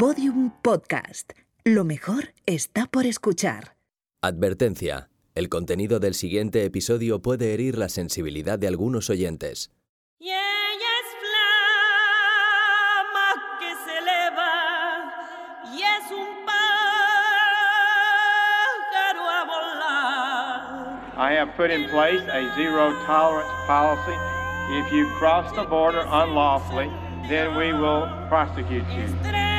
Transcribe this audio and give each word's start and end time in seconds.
Podium 0.00 0.50
Podcast. 0.62 1.32
Lo 1.62 1.84
mejor 1.84 2.32
está 2.46 2.86
por 2.86 3.04
escuchar. 3.04 3.76
Advertencia. 4.22 5.10
El 5.34 5.50
contenido 5.50 6.00
del 6.00 6.14
siguiente 6.14 6.64
episodio 6.64 7.20
puede 7.20 7.52
herir 7.52 7.76
la 7.76 7.90
sensibilidad 7.90 8.58
de 8.58 8.66
algunos 8.66 9.10
oyentes. 9.10 9.70
Y 10.18 10.30
ella 10.30 10.90
es 11.02 11.08
flama 12.00 13.28
que 13.58 13.74
se 13.84 13.98
eleva 13.98 15.12
y 15.76 15.82
es 15.82 16.10
un 16.10 16.46
pájaro 16.46 16.64
a 19.28 19.44
volar. 19.44 21.12
I 21.18 21.34
have 21.36 21.54
put 21.58 21.70
in 21.70 21.90
place 21.90 22.26
a 22.32 22.50
zero 22.56 22.94
tolerance 23.04 23.52
policy. 23.66 24.16
If 24.78 24.90
you 24.94 25.10
cross 25.18 25.52
the 25.54 25.64
border 25.64 26.06
unlawfully, 26.10 26.88
then 27.28 27.54
we 27.54 27.74
will 27.74 28.08
prosecute 28.30 28.88
you. 28.96 29.49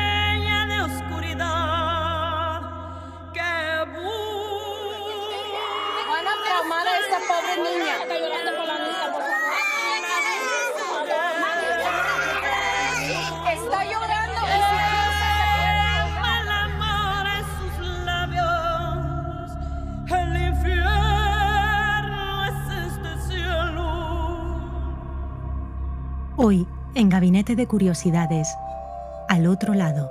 Hoy, 26.44 26.66
en 26.96 27.10
Gabinete 27.10 27.56
de 27.56 27.68
Curiosidades, 27.68 28.48
al 29.30 29.46
otro 29.46 29.76
lado. 29.76 30.10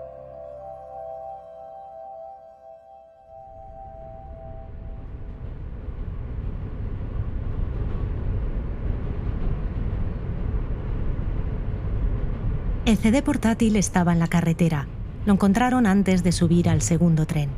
El 12.84 12.96
CD 12.96 13.22
portátil 13.22 13.74
estaba 13.74 14.12
en 14.12 14.20
la 14.20 14.28
carretera. 14.28 14.87
Lo 15.26 15.32
encontraron 15.32 15.84
antes 15.84 16.22
de 16.22 16.30
subir 16.30 16.68
al 16.68 16.80
segundo 16.80 17.26
tren. 17.26 17.50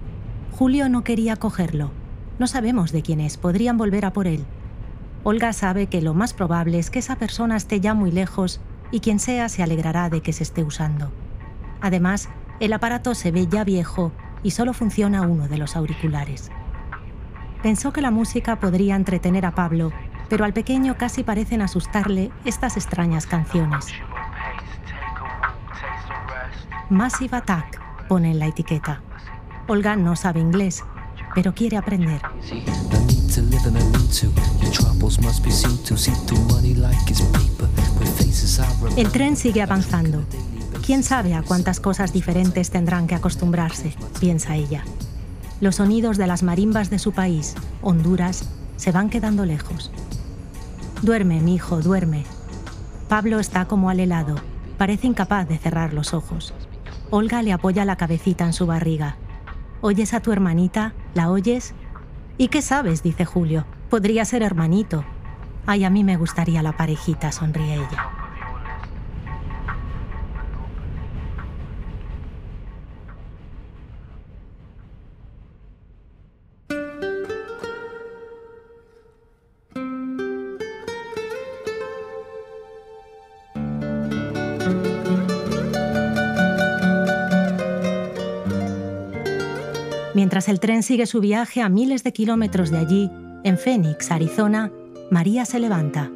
Julio 0.53 0.89
no 0.89 1.05
quería 1.05 1.37
cogerlo. 1.37 1.91
No 2.39 2.47
sabemos 2.47 2.91
de 2.91 3.03
quién 3.03 3.21
es, 3.21 3.37
podrían 3.37 3.77
volver 3.77 4.07
a 4.07 4.15
por 4.15 4.27
él. 4.27 4.47
Olga 5.25 5.53
sabe 5.53 5.87
que 5.87 6.03
lo 6.03 6.15
más 6.15 6.35
probable 6.35 6.81
es 6.81 6.91
que 6.91 6.99
esa 6.99 7.15
persona 7.15 7.57
esté 7.57 7.81
ya 7.81 7.95
muy 7.95 8.11
lejos 8.11 8.61
y 8.91 8.99
quien 9.01 9.21
sea 9.21 9.49
se 9.49 9.63
alegrará 9.63 10.11
de 10.11 10.21
que 10.21 10.33
se 10.33 10.43
esté 10.43 10.65
usando. 10.65 11.13
Además, 11.81 12.29
el 12.59 12.73
aparato 12.73 13.15
se 13.15 13.31
ve 13.31 13.47
ya 13.47 13.63
viejo 13.63 14.13
y 14.43 14.51
solo 14.51 14.73
funciona 14.73 15.23
uno 15.23 15.47
de 15.47 15.59
los 15.59 15.77
auriculares. 15.77 16.51
Pensó 17.63 17.93
que 17.93 18.01
la 18.01 18.11
música 18.11 18.59
podría 18.59 18.97
entretener 18.97 19.47
a 19.47 19.55
Pablo, 19.55 19.93
pero 20.29 20.45
al 20.45 20.53
pequeño 20.53 20.99
casi 20.99 21.23
parecen 21.23 21.63
asustarle 21.63 22.33
estas 22.45 22.77
extrañas 22.77 23.27
canciones. 23.27 23.87
Massive 26.91 27.37
Attack 27.37 27.81
pone 28.09 28.33
en 28.33 28.41
la 28.41 28.47
etiqueta. 28.47 29.01
Olga 29.69 29.95
no 29.95 30.17
sabe 30.17 30.41
inglés, 30.41 30.83
pero 31.35 31.55
quiere 31.55 31.77
aprender. 31.77 32.21
El 38.97 39.11
tren 39.11 39.37
sigue 39.37 39.63
avanzando. 39.63 40.23
¿Quién 40.85 41.03
sabe 41.03 41.33
a 41.33 41.43
cuántas 41.43 41.81
cosas 41.81 42.13
diferentes 42.13 42.69
tendrán 42.69 43.07
que 43.07 43.15
acostumbrarse? 43.15 43.97
piensa 44.21 44.57
ella. 44.57 44.85
Los 45.63 45.77
sonidos 45.77 46.19
de 46.19 46.27
las 46.27 46.43
marimbas 46.43 46.91
de 46.91 46.99
su 46.99 47.13
país, 47.13 47.55
Honduras, 47.81 48.45
se 48.77 48.93
van 48.93 49.09
quedando 49.09 49.47
lejos. 49.47 49.91
Duerme, 51.01 51.41
mi 51.41 51.55
hijo, 51.55 51.81
duerme. 51.81 52.25
Pablo 53.09 53.41
está 53.41 53.65
como 53.65 53.89
al 53.89 54.01
helado. 54.01 54.35
Parece 54.77 55.07
incapaz 55.07 55.49
de 55.49 55.57
cerrar 55.57 55.95
los 55.95 56.13
ojos. 56.13 56.53
Olga 57.09 57.43
le 57.43 57.53
apoya 57.53 57.87
la 57.87 57.97
cabecita 57.97 58.45
en 58.45 58.53
su 58.53 58.67
barriga. 58.67 59.17
¿Oyes 59.81 60.13
a 60.13 60.21
tu 60.21 60.33
hermanita? 60.33 60.93
¿La 61.15 61.31
oyes? 61.31 61.75
¿Y 62.43 62.49
qué 62.49 62.61
sabes? 62.61 63.05
dice 63.05 63.25
Julio. 63.25 63.65
Podría 63.89 64.25
ser 64.25 64.43
hermanito. 64.43 65.05
Ay, 65.65 65.85
a 65.85 65.91
mí 65.91 66.03
me 66.03 66.17
gustaría 66.17 66.61
la 66.61 66.77
parejita, 66.77 67.31
sonríe 67.31 67.75
ella. 67.75 68.12
Mientras 90.43 90.55
el 90.55 90.61
tren 90.61 90.83
sigue 90.83 91.07
su 91.07 91.21
viaje 91.21 91.63
a 91.63 91.69
miles 91.69 92.03
de 92.03 92.13
kilómetros 92.13 92.73
de 92.73 92.79
allí, 92.79 93.13
en 93.45 93.57
Phoenix, 93.57 94.11
Arizona, 94.11 94.73
María 95.09 95.45
se 95.45 95.61
levanta. 95.61 96.11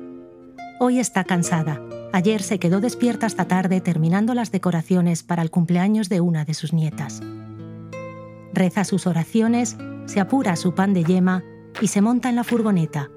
Hoy 0.81 0.99
está 0.99 1.23
cansada. 1.23 1.81
Ayer 2.13 2.43
se 2.43 2.59
quedó 2.59 2.81
despierta 2.81 3.27
hasta 3.27 3.45
tarde 3.45 3.81
terminando 3.81 4.35
las 4.35 4.51
decoraciones 4.51 5.23
para 5.23 5.43
el 5.43 5.53
cumpleaños 5.53 6.09
de 6.09 6.21
una 6.21 6.45
de 6.45 6.55
sus 6.55 6.73
nietas. 6.73 7.21
Reza 8.53 8.83
sus 8.83 9.07
oraciones, 9.07 9.77
se 10.07 10.19
apura 10.19 10.57
su 10.57 10.75
pan 10.75 10.93
de 10.93 11.05
yema 11.05 11.45
y 11.81 11.87
se 11.87 12.01
monta 12.01 12.29
en 12.29 12.35
la 12.35 12.43
furgoneta. 12.43 13.11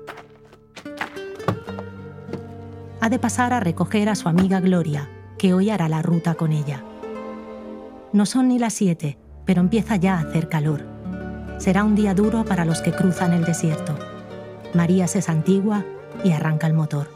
Ha 3.01 3.09
de 3.09 3.17
pasar 3.17 3.51
a 3.51 3.59
recoger 3.59 4.09
a 4.09 4.15
su 4.15 4.29
amiga 4.29 4.59
Gloria, 4.59 5.09
que 5.39 5.55
hoy 5.55 5.71
hará 5.71 5.89
la 5.89 6.03
ruta 6.03 6.35
con 6.35 6.51
ella. 6.51 6.83
No 8.13 8.27
son 8.27 8.49
ni 8.49 8.59
las 8.59 8.73
siete, 8.73 9.17
pero 9.47 9.59
empieza 9.61 9.95
ya 9.95 10.13
a 10.13 10.19
hacer 10.19 10.49
calor. 10.49 10.98
Será 11.59 11.83
un 11.83 11.93
día 11.93 12.13
duro 12.13 12.45
para 12.45 12.63
los 12.63 12.81
que 12.81 12.93
cruzan 12.93 13.33
el 13.33 13.43
desierto. 13.43 13.99
María 14.73 15.07
se 15.09 15.21
santigua 15.21 15.83
y 16.23 16.31
arranca 16.31 16.67
el 16.67 16.73
motor. 16.73 17.07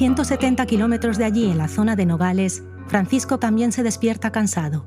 170 0.00 0.64
kilómetros 0.64 1.18
de 1.18 1.26
allí, 1.26 1.50
en 1.50 1.58
la 1.58 1.68
zona 1.68 1.94
de 1.94 2.06
Nogales, 2.06 2.62
Francisco 2.86 3.38
también 3.38 3.70
se 3.70 3.82
despierta 3.82 4.32
cansado. 4.32 4.86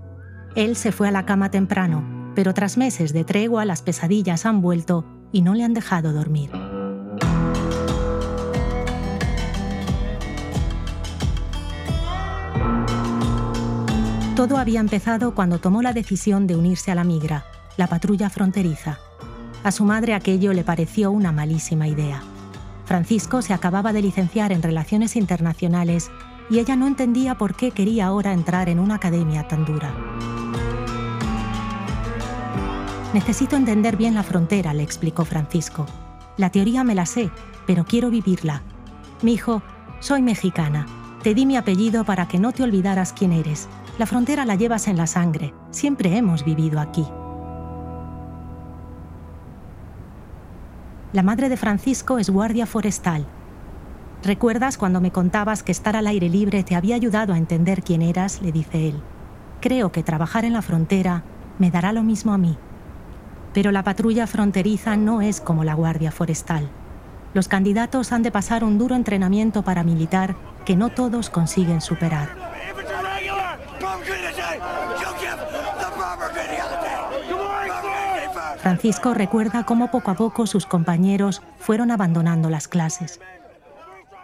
Él 0.55 0.75
se 0.75 0.91
fue 0.91 1.07
a 1.07 1.11
la 1.11 1.23
cama 1.23 1.51
temprano, 1.51 2.31
pero 2.33 2.55
tras 2.55 2.77
meses 2.77 3.13
de 3.13 3.23
tregua 3.23 3.63
las 3.63 3.83
pesadillas 3.83 4.47
han 4.47 4.59
vuelto 4.59 5.05
y 5.31 5.43
no 5.43 5.53
le 5.53 5.65
han 5.65 5.75
dejado 5.75 6.13
dormir. 6.13 6.49
Todo 14.35 14.57
había 14.57 14.79
empezado 14.79 15.35
cuando 15.35 15.59
tomó 15.59 15.83
la 15.83 15.93
decisión 15.93 16.47
de 16.47 16.55
unirse 16.55 16.89
a 16.89 16.95
la 16.95 17.03
migra, 17.03 17.45
la 17.77 17.85
patrulla 17.85 18.31
fronteriza. 18.31 18.97
A 19.63 19.71
su 19.71 19.85
madre 19.85 20.15
aquello 20.15 20.53
le 20.53 20.63
pareció 20.63 21.11
una 21.11 21.31
malísima 21.31 21.87
idea. 21.87 22.23
Francisco 22.85 23.41
se 23.41 23.53
acababa 23.53 23.93
de 23.93 24.01
licenciar 24.01 24.51
en 24.51 24.61
Relaciones 24.61 25.15
Internacionales 25.15 26.11
y 26.49 26.59
ella 26.59 26.75
no 26.75 26.87
entendía 26.87 27.37
por 27.37 27.55
qué 27.55 27.71
quería 27.71 28.07
ahora 28.07 28.33
entrar 28.33 28.69
en 28.69 28.79
una 28.79 28.95
academia 28.95 29.47
tan 29.47 29.65
dura. 29.65 29.93
Necesito 33.13 33.55
entender 33.55 33.95
bien 33.95 34.15
la 34.15 34.23
frontera, 34.23 34.73
le 34.73 34.83
explicó 34.83 35.23
Francisco. 35.23 35.85
La 36.35 36.49
teoría 36.49 36.83
me 36.83 36.95
la 36.95 37.05
sé, 37.05 37.29
pero 37.67 37.85
quiero 37.85 38.09
vivirla. 38.09 38.63
Mi 39.21 39.33
hijo, 39.33 39.61
soy 39.99 40.21
mexicana. 40.21 40.85
Te 41.21 41.33
di 41.33 41.45
mi 41.45 41.55
apellido 41.55 42.03
para 42.03 42.27
que 42.27 42.39
no 42.39 42.51
te 42.51 42.63
olvidaras 42.63 43.13
quién 43.13 43.31
eres. 43.31 43.69
La 43.97 44.07
frontera 44.07 44.45
la 44.45 44.55
llevas 44.55 44.87
en 44.87 44.97
la 44.97 45.07
sangre. 45.07 45.53
Siempre 45.69 46.17
hemos 46.17 46.43
vivido 46.43 46.79
aquí. 46.79 47.05
La 51.13 51.21
madre 51.21 51.47
de 51.47 51.57
Francisco 51.57 52.17
es 52.17 52.31
guardia 52.31 52.65
forestal. 52.65 53.27
¿Recuerdas 54.23 54.79
cuando 54.79 54.99
me 54.99 55.11
contabas 55.11 55.61
que 55.61 55.71
estar 55.71 55.95
al 55.95 56.07
aire 56.07 56.27
libre 56.27 56.63
te 56.63 56.73
había 56.73 56.95
ayudado 56.95 57.33
a 57.33 57.37
entender 57.37 57.83
quién 57.83 58.01
eras? 58.01 58.41
le 58.41 58.51
dice 58.51 58.89
él. 58.89 58.99
Creo 59.61 59.91
que 59.91 60.01
trabajar 60.01 60.43
en 60.43 60.53
la 60.53 60.63
frontera 60.63 61.23
me 61.59 61.69
dará 61.69 61.93
lo 61.93 62.01
mismo 62.01 62.33
a 62.33 62.39
mí. 62.39 62.57
Pero 63.53 63.71
la 63.71 63.83
patrulla 63.83 64.25
fronteriza 64.25 64.97
no 64.97 65.21
es 65.21 65.39
como 65.39 65.63
la 65.63 65.75
guardia 65.75 66.11
forestal. 66.11 66.67
Los 67.35 67.47
candidatos 67.47 68.11
han 68.11 68.23
de 68.23 68.31
pasar 68.31 68.63
un 68.63 68.79
duro 68.79 68.95
entrenamiento 68.95 69.61
paramilitar 69.61 70.35
que 70.65 70.75
no 70.75 70.89
todos 70.89 71.29
consiguen 71.29 71.81
superar. 71.81 72.42
Francisco 78.63 79.13
recuerda 79.13 79.65
cómo 79.65 79.91
poco 79.91 80.09
a 80.09 80.13
poco 80.13 80.47
sus 80.47 80.65
compañeros 80.65 81.41
fueron 81.59 81.91
abandonando 81.91 82.49
las 82.49 82.69
clases. 82.69 83.19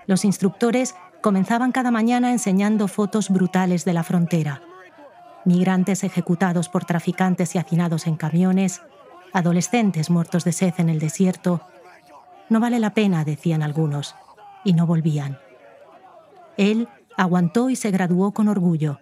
Los 0.08 0.24
instructores 0.24 0.96
comenzaban 1.20 1.74
cada 1.74 1.92
mañana 1.92 2.32
enseñando 2.32 2.88
fotos 2.88 3.30
brutales 3.30 3.84
de 3.84 3.92
la 3.92 4.04
frontera. 4.04 4.62
Migrantes 5.44 6.06
ejecutados 6.06 6.70
por 6.70 6.86
traficantes 6.86 7.54
y 7.54 7.58
hacinados 7.58 8.08
en 8.08 8.16
camiones, 8.16 8.82
adolescentes 9.34 10.10
muertos 10.10 10.46
de 10.46 10.54
sed 10.54 10.74
en 10.78 10.88
el 10.88 11.00
desierto. 11.00 11.60
No 12.48 12.62
vale 12.62 12.80
la 12.80 12.94
pena, 12.94 13.26
decían 13.26 13.62
algunos, 13.62 14.16
y 14.64 14.72
no 14.72 14.88
volvían. 14.88 15.38
Él 16.56 16.88
aguantó 17.18 17.70
y 17.70 17.76
se 17.76 17.92
graduó 17.92 18.32
con 18.32 18.48
orgullo. 18.48 19.02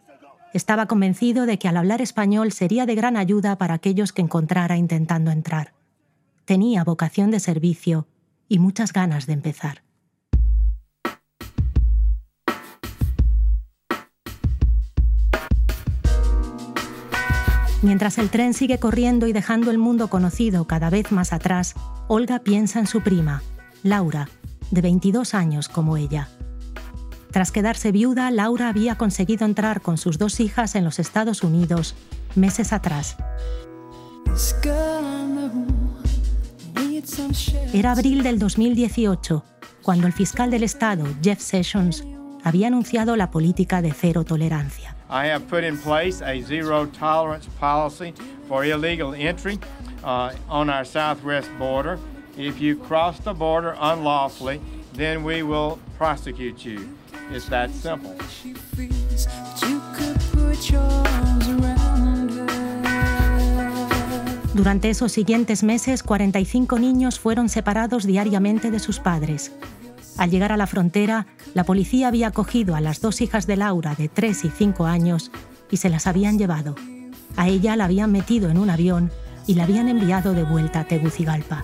Estaba 0.54 0.86
convencido 0.88 1.46
de 1.46 1.60
que 1.60 1.68
al 1.68 1.78
hablar 1.78 2.02
español 2.02 2.52
sería 2.52 2.86
de 2.86 2.96
gran 2.96 3.18
ayuda 3.18 3.58
para 3.58 3.74
aquellos 3.74 4.14
que 4.14 4.22
encontrara 4.22 4.78
intentando 4.78 5.32
entrar. 5.32 5.74
Tenía 6.46 6.84
vocación 6.84 7.32
de 7.32 7.40
servicio 7.40 8.08
y 8.48 8.60
muchas 8.60 8.94
ganas 8.94 9.28
de 9.28 9.34
empezar. 9.34 9.84
Mientras 17.84 18.18
el 18.18 18.30
tren 18.30 18.54
sigue 18.54 18.80
corriendo 18.80 19.28
y 19.28 19.34
dejando 19.34 19.70
el 19.70 19.78
mundo 19.78 20.10
conocido 20.10 20.66
cada 20.66 20.90
vez 20.90 21.12
más 21.12 21.32
atrás, 21.32 21.76
Olga 22.08 22.40
piensa 22.40 22.80
en 22.80 22.88
su 22.88 23.02
prima, 23.02 23.44
Laura, 23.84 24.30
de 24.72 24.82
22 24.82 25.34
años 25.36 25.70
como 25.70 25.96
ella. 25.96 26.28
Tras 27.38 27.52
quedarse 27.52 27.92
viuda, 27.92 28.32
Laura 28.32 28.68
había 28.68 28.96
conseguido 28.96 29.46
entrar 29.46 29.82
con 29.82 30.00
sus 30.00 30.18
dos 30.18 30.40
hijas 30.40 30.74
en 30.74 30.84
los 30.84 30.98
Estados 30.98 31.44
Unidos 31.44 31.94
meses 32.34 32.74
atrás. 32.74 33.16
Era 37.74 37.92
abril 37.92 38.24
del 38.24 38.40
2018, 38.40 39.44
cuando 39.84 40.08
el 40.08 40.14
fiscal 40.14 40.50
del 40.50 40.64
estado, 40.64 41.06
Jeff 41.22 41.40
Sessions, 41.40 42.04
había 42.44 42.70
anunciado 42.70 43.16
la 43.16 43.30
política 43.30 43.84
de 43.84 43.92
cero 43.92 44.24
tolerancia. 44.24 44.96
I 45.08 45.30
have 45.30 45.46
put 45.48 45.64
in 45.64 45.78
place 45.78 46.24
a 46.24 46.42
zero 46.42 46.88
tolerance 46.88 47.48
policy 47.60 48.16
for 48.48 48.66
illegal 48.66 49.14
entry 49.14 49.60
uh, 50.04 50.32
on 50.50 50.72
our 50.72 50.84
southwest 50.84 51.52
border. 51.60 52.00
If 52.36 52.60
you 52.60 52.78
cross 52.78 53.20
the 53.20 53.34
border 53.34 53.76
unlawfully, 53.80 54.60
then 54.96 55.24
we 55.24 55.44
will 55.44 55.78
prosecute 56.00 56.66
you. 56.66 56.98
It's 57.32 57.50
that 57.50 57.70
simple. 57.72 58.16
Durante 64.54 64.90
esos 64.90 65.12
siguientes 65.12 65.64
meses, 65.64 66.02
45 66.04 66.80
niños 66.80 67.20
fueron 67.20 67.48
separados 67.48 68.06
diariamente 68.06 68.72
de 68.72 68.80
sus 68.80 69.00
padres. 69.00 69.52
Al 70.18 70.32
llegar 70.32 70.52
a 70.52 70.58
la 70.58 70.66
frontera, 70.66 71.28
la 71.54 71.64
policía 71.64 72.08
había 72.08 72.32
cogido 72.32 72.76
a 72.76 72.82
las 72.82 73.00
dos 73.02 73.22
hijas 73.22 73.46
de 73.46 73.56
Laura 73.56 73.94
de 73.94 74.10
3 74.10 74.46
y 74.46 74.50
5 74.50 74.86
años 74.86 75.32
y 75.70 75.78
se 75.78 75.90
las 75.90 76.08
habían 76.08 76.40
llevado. 76.40 76.76
A 77.36 77.48
ella 77.48 77.76
la 77.76 77.86
habían 77.86 78.12
metido 78.12 78.50
en 78.50 78.58
un 78.58 78.70
avión 78.70 79.12
y 79.46 79.54
la 79.54 79.66
habían 79.66 79.90
enviado 79.90 80.34
de 80.34 80.44
vuelta 80.44 80.82
a 80.82 80.84
Tegucigalpa. 80.86 81.64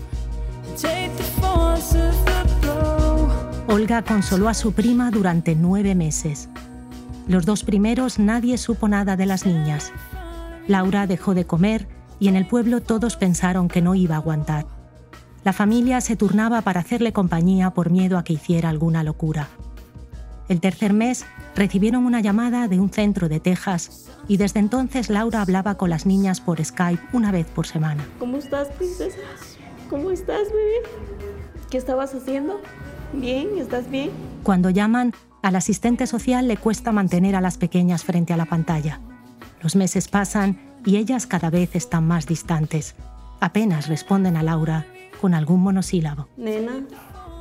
Olga 3.68 4.04
consoló 4.04 4.50
a 4.50 4.54
su 4.54 4.74
prima 4.74 5.10
durante 5.10 5.56
nueve 5.56 5.95
meses. 5.95 6.50
Los 7.27 7.45
dos 7.45 7.63
primeros 7.63 8.19
nadie 8.19 8.57
supo 8.57 8.89
nada 8.89 9.15
de 9.15 9.25
las 9.25 9.45
niñas. 9.45 9.94
Laura 10.68 11.07
dejó 11.07 11.33
de 11.33 11.45
comer 11.45 11.88
y 12.19 12.27
en 12.27 12.36
el 12.36 12.45
pueblo 12.45 12.81
todos 12.81 13.15
pensaron 13.15 13.69
que 13.69 13.81
no 13.81 13.95
iba 13.95 14.15
a 14.15 14.18
aguantar. 14.19 14.65
La 15.45 15.54
familia 15.54 16.01
se 16.01 16.18
turnaba 16.18 16.62
para 16.62 16.81
hacerle 16.81 17.13
compañía 17.13 17.69
por 17.71 17.89
miedo 17.89 18.18
a 18.18 18.24
que 18.24 18.33
hiciera 18.33 18.68
alguna 18.68 19.01
locura. 19.01 19.48
El 20.50 20.59
tercer 20.59 20.92
mes 20.92 21.25
recibieron 21.56 22.06
una 22.06 22.19
llamada 22.19 22.68
de 22.68 22.81
un 22.81 22.89
centro 22.89 23.30
de 23.30 23.39
Texas 23.39 24.09
y 24.27 24.38
desde 24.38 24.59
entonces 24.59 25.09
Laura 25.09 25.42
hablaba 25.42 25.75
con 25.75 25.89
las 25.89 26.06
niñas 26.06 26.42
por 26.42 26.63
Skype 26.63 27.01
una 27.13 27.31
vez 27.31 27.48
por 27.48 27.66
semana. 27.66 28.06
¿Cómo 28.19 28.38
estás, 28.38 28.68
princesa? 28.69 29.18
¿Cómo 29.89 30.12
estás, 30.12 30.50
bebé? 30.50 31.27
¿Qué 31.69 31.77
estabas 31.77 32.13
haciendo? 32.13 32.59
¿Bien? 33.13 33.50
¿Estás 33.57 33.89
bien? 33.89 34.12
Cuando 34.44 34.69
llaman, 34.69 35.13
al 35.42 35.56
asistente 35.56 36.07
social 36.07 36.48
le 36.48 36.57
cuesta 36.57 36.92
mantener 36.92 37.36
a 37.36 37.42
las 37.42 37.57
pequeñas 37.57 38.04
frente 38.04 38.33
a 38.33 38.38
la 38.38 38.45
pantalla. 38.45 39.00
Los 39.62 39.75
meses 39.75 40.07
pasan 40.07 40.60
y 40.86 40.98
ellas 40.98 41.27
cada 41.27 41.50
vez 41.50 41.75
están 41.75 42.07
más 42.07 42.25
distantes. 42.27 42.95
Apenas 43.39 43.88
responden 43.88 44.38
a 44.38 44.44
Laura 44.44 44.86
con 45.21 45.33
algún 45.33 45.62
monosílabo. 45.62 46.27
Nena, 46.38 46.86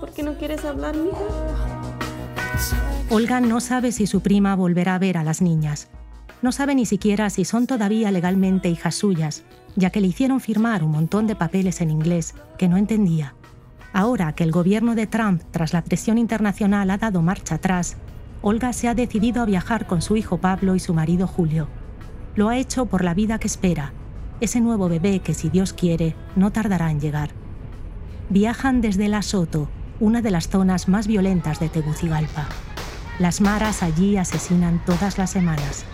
¿por 0.00 0.12
qué 0.12 0.22
no 0.22 0.34
quieres 0.34 0.64
hablar, 0.64 0.96
mija? 0.96 1.16
Olga 3.10 3.40
no 3.40 3.60
sabe 3.60 3.92
si 3.92 4.06
su 4.06 4.20
prima 4.20 4.54
volverá 4.56 4.94
a 4.94 4.98
ver 4.98 5.18
a 5.18 5.24
las 5.24 5.42
niñas. 5.42 5.88
No 6.42 6.50
sabe 6.50 6.74
ni 6.74 6.86
siquiera 6.86 7.30
si 7.30 7.44
son 7.44 7.66
todavía 7.66 8.10
legalmente 8.10 8.68
hijas 8.68 8.94
suyas, 8.94 9.44
ya 9.76 9.90
que 9.90 10.00
le 10.00 10.08
hicieron 10.08 10.40
firmar 10.40 10.82
un 10.82 10.90
montón 10.90 11.26
de 11.26 11.36
papeles 11.36 11.80
en 11.80 11.90
inglés 11.90 12.34
que 12.58 12.68
no 12.68 12.76
entendía. 12.76 13.34
Ahora 13.92 14.32
que 14.32 14.44
el 14.44 14.52
gobierno 14.52 14.94
de 14.94 15.06
Trump, 15.06 15.42
tras 15.50 15.72
la 15.72 15.84
presión 15.84 16.18
internacional, 16.18 16.90
ha 16.90 16.98
dado 16.98 17.22
marcha 17.22 17.56
atrás, 17.56 17.96
Olga 18.40 18.72
se 18.72 18.88
ha 18.88 18.94
decidido 18.94 19.42
a 19.42 19.46
viajar 19.46 19.86
con 19.86 20.02
su 20.02 20.16
hijo 20.16 20.38
Pablo 20.38 20.74
y 20.74 20.80
su 20.80 20.94
marido 20.94 21.26
Julio. 21.26 21.68
Lo 22.34 22.48
ha 22.48 22.56
hecho 22.56 22.86
por 22.86 23.04
la 23.04 23.14
vida 23.14 23.38
que 23.38 23.46
espera, 23.46 23.92
ese 24.40 24.60
nuevo 24.60 24.88
bebé 24.88 25.20
que, 25.20 25.34
si 25.34 25.50
Dios 25.50 25.72
quiere, 25.72 26.16
no 26.34 26.50
tardará 26.50 26.90
en 26.90 27.00
llegar 27.00 27.30
viajan 28.32 28.80
desde 28.80 29.08
La 29.08 29.20
Soto, 29.20 29.68
una 30.00 30.22
de 30.22 30.30
las 30.30 30.48
zonas 30.48 30.88
más 30.88 31.06
violentas 31.06 31.60
de 31.60 31.68
Tegucigalpa. 31.68 32.46
Las 33.18 33.42
maras 33.42 33.82
allí 33.82 34.16
asesinan 34.16 34.82
todas 34.86 35.18
las 35.18 35.30
semanas. 35.30 35.84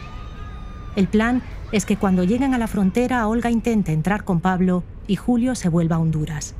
El 0.94 1.08
plan 1.08 1.42
es 1.72 1.84
que 1.84 1.96
cuando 1.96 2.22
lleguen 2.22 2.54
a 2.54 2.58
la 2.58 2.68
frontera 2.68 3.26
Olga 3.26 3.50
intente 3.50 3.92
entrar 3.92 4.22
con 4.22 4.40
Pablo 4.40 4.84
y 5.08 5.16
Julio 5.16 5.56
se 5.56 5.68
vuelva 5.68 5.96
a 5.96 5.98
Honduras. 5.98 6.54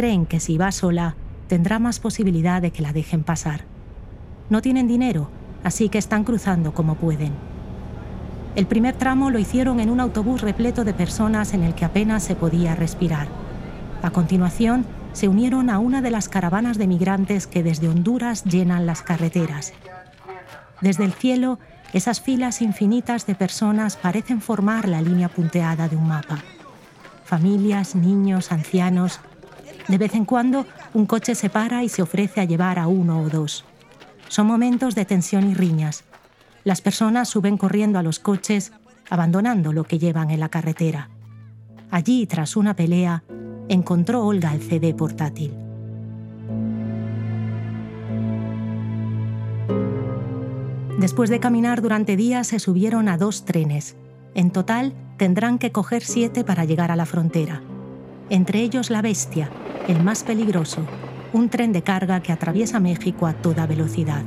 Creen 0.00 0.24
que 0.24 0.40
si 0.40 0.56
va 0.56 0.72
sola 0.72 1.14
tendrá 1.46 1.78
más 1.78 2.00
posibilidad 2.00 2.62
de 2.62 2.70
que 2.70 2.80
la 2.80 2.94
dejen 2.94 3.22
pasar. 3.22 3.66
No 4.48 4.62
tienen 4.62 4.88
dinero, 4.88 5.28
así 5.62 5.90
que 5.90 5.98
están 5.98 6.24
cruzando 6.24 6.72
como 6.72 6.94
pueden. 6.94 7.34
El 8.56 8.64
primer 8.64 8.94
tramo 8.94 9.28
lo 9.28 9.38
hicieron 9.38 9.78
en 9.78 9.90
un 9.90 10.00
autobús 10.00 10.40
repleto 10.40 10.84
de 10.84 10.94
personas 10.94 11.52
en 11.52 11.64
el 11.64 11.74
que 11.74 11.84
apenas 11.84 12.22
se 12.22 12.34
podía 12.34 12.74
respirar. 12.74 13.28
A 14.00 14.08
continuación, 14.08 14.86
se 15.12 15.28
unieron 15.28 15.68
a 15.68 15.78
una 15.78 16.00
de 16.00 16.10
las 16.10 16.30
caravanas 16.30 16.78
de 16.78 16.86
migrantes 16.86 17.46
que 17.46 17.62
desde 17.62 17.90
Honduras 17.90 18.44
llenan 18.44 18.86
las 18.86 19.02
carreteras. 19.02 19.74
Desde 20.80 21.04
el 21.04 21.12
cielo, 21.12 21.58
esas 21.92 22.22
filas 22.22 22.62
infinitas 22.62 23.26
de 23.26 23.34
personas 23.34 23.98
parecen 23.98 24.40
formar 24.40 24.88
la 24.88 25.02
línea 25.02 25.28
punteada 25.28 25.88
de 25.88 25.96
un 25.96 26.08
mapa. 26.08 26.38
Familias, 27.26 27.94
niños, 27.94 28.50
ancianos. 28.50 29.20
De 29.88 29.98
vez 29.98 30.14
en 30.14 30.24
cuando, 30.24 30.66
un 30.94 31.06
coche 31.06 31.34
se 31.34 31.50
para 31.50 31.82
y 31.82 31.88
se 31.88 32.02
ofrece 32.02 32.40
a 32.40 32.44
llevar 32.44 32.78
a 32.78 32.86
uno 32.86 33.22
o 33.22 33.28
dos. 33.28 33.64
Son 34.28 34.46
momentos 34.46 34.94
de 34.94 35.04
tensión 35.04 35.50
y 35.50 35.54
riñas. 35.54 36.04
Las 36.64 36.80
personas 36.80 37.28
suben 37.28 37.56
corriendo 37.56 37.98
a 37.98 38.02
los 38.02 38.18
coches, 38.18 38.72
abandonando 39.08 39.72
lo 39.72 39.84
que 39.84 39.98
llevan 39.98 40.30
en 40.30 40.40
la 40.40 40.48
carretera. 40.48 41.08
Allí, 41.90 42.26
tras 42.26 42.56
una 42.56 42.74
pelea, 42.74 43.24
encontró 43.68 44.24
Olga 44.24 44.54
el 44.54 44.62
CD 44.62 44.94
portátil. 44.94 45.52
Después 50.98 51.30
de 51.30 51.40
caminar 51.40 51.80
durante 51.80 52.14
días 52.14 52.48
se 52.48 52.58
subieron 52.58 53.08
a 53.08 53.16
dos 53.16 53.46
trenes. 53.46 53.96
En 54.34 54.50
total 54.50 54.92
tendrán 55.16 55.58
que 55.58 55.72
coger 55.72 56.04
siete 56.04 56.44
para 56.44 56.66
llegar 56.66 56.90
a 56.90 56.96
la 56.96 57.06
frontera. 57.06 57.62
Entre 58.30 58.60
ellos 58.60 58.90
la 58.90 59.02
Bestia, 59.02 59.50
el 59.88 60.04
más 60.04 60.22
peligroso, 60.22 60.86
un 61.32 61.48
tren 61.48 61.72
de 61.72 61.82
carga 61.82 62.20
que 62.20 62.30
atraviesa 62.30 62.78
México 62.78 63.26
a 63.26 63.32
toda 63.32 63.66
velocidad. 63.66 64.22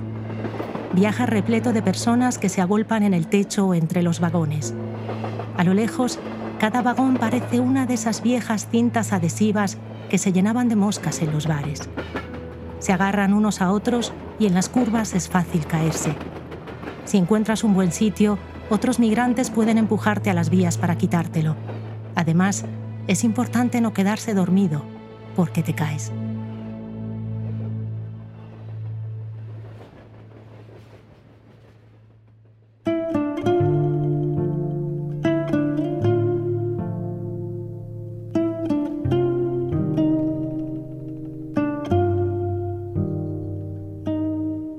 Viaja 0.92 1.26
repleto 1.26 1.72
de 1.72 1.82
personas 1.82 2.38
que 2.38 2.50
se 2.50 2.60
agolpan 2.60 3.04
en 3.04 3.14
el 3.14 3.28
techo 3.28 3.66
o 3.68 3.74
entre 3.74 4.04
los 4.04 4.20
vagones. 4.20 4.74
A 5.56 5.64
lo 5.64 5.74
lejos 5.74 6.20
cada 6.60 6.82
vagón 6.82 7.16
parece 7.16 7.62
una 7.62 7.86
de 7.86 7.94
esas 7.94 8.22
viejas 8.22 8.68
cintas 8.70 9.14
adhesivas 9.14 9.78
que 10.10 10.18
se 10.18 10.34
llenaban 10.34 10.68
de 10.68 10.76
moscas 10.76 11.22
en 11.22 11.32
los 11.32 11.48
bares. 11.48 11.90
Se 12.80 12.92
agarran 12.92 13.34
unos 13.34 13.62
a 13.62 13.72
otros 13.72 14.12
y 14.38 14.48
en 14.48 14.54
las 14.54 14.68
curvas 14.68 15.14
es 15.14 15.30
fácil 15.30 15.66
caerse. 15.66 16.14
Si 17.06 17.18
encuentras 17.18 17.64
un 17.64 17.74
buen 17.74 17.94
sitio, 17.94 18.38
otros 18.70 19.00
migrantes 19.00 19.50
pueden 19.50 19.78
empujarte 19.78 20.30
a 20.30 20.34
las 20.34 20.50
vías 20.50 20.78
para 20.78 20.98
quitártelo. 20.98 21.56
Además, 22.16 22.66
es 23.08 23.24
importante 23.24 23.82
no 23.82 23.94
quedarse 23.94 24.34
dormido 24.34 24.84
porque 25.36 25.64
te 25.64 25.74
caes. 25.74 26.12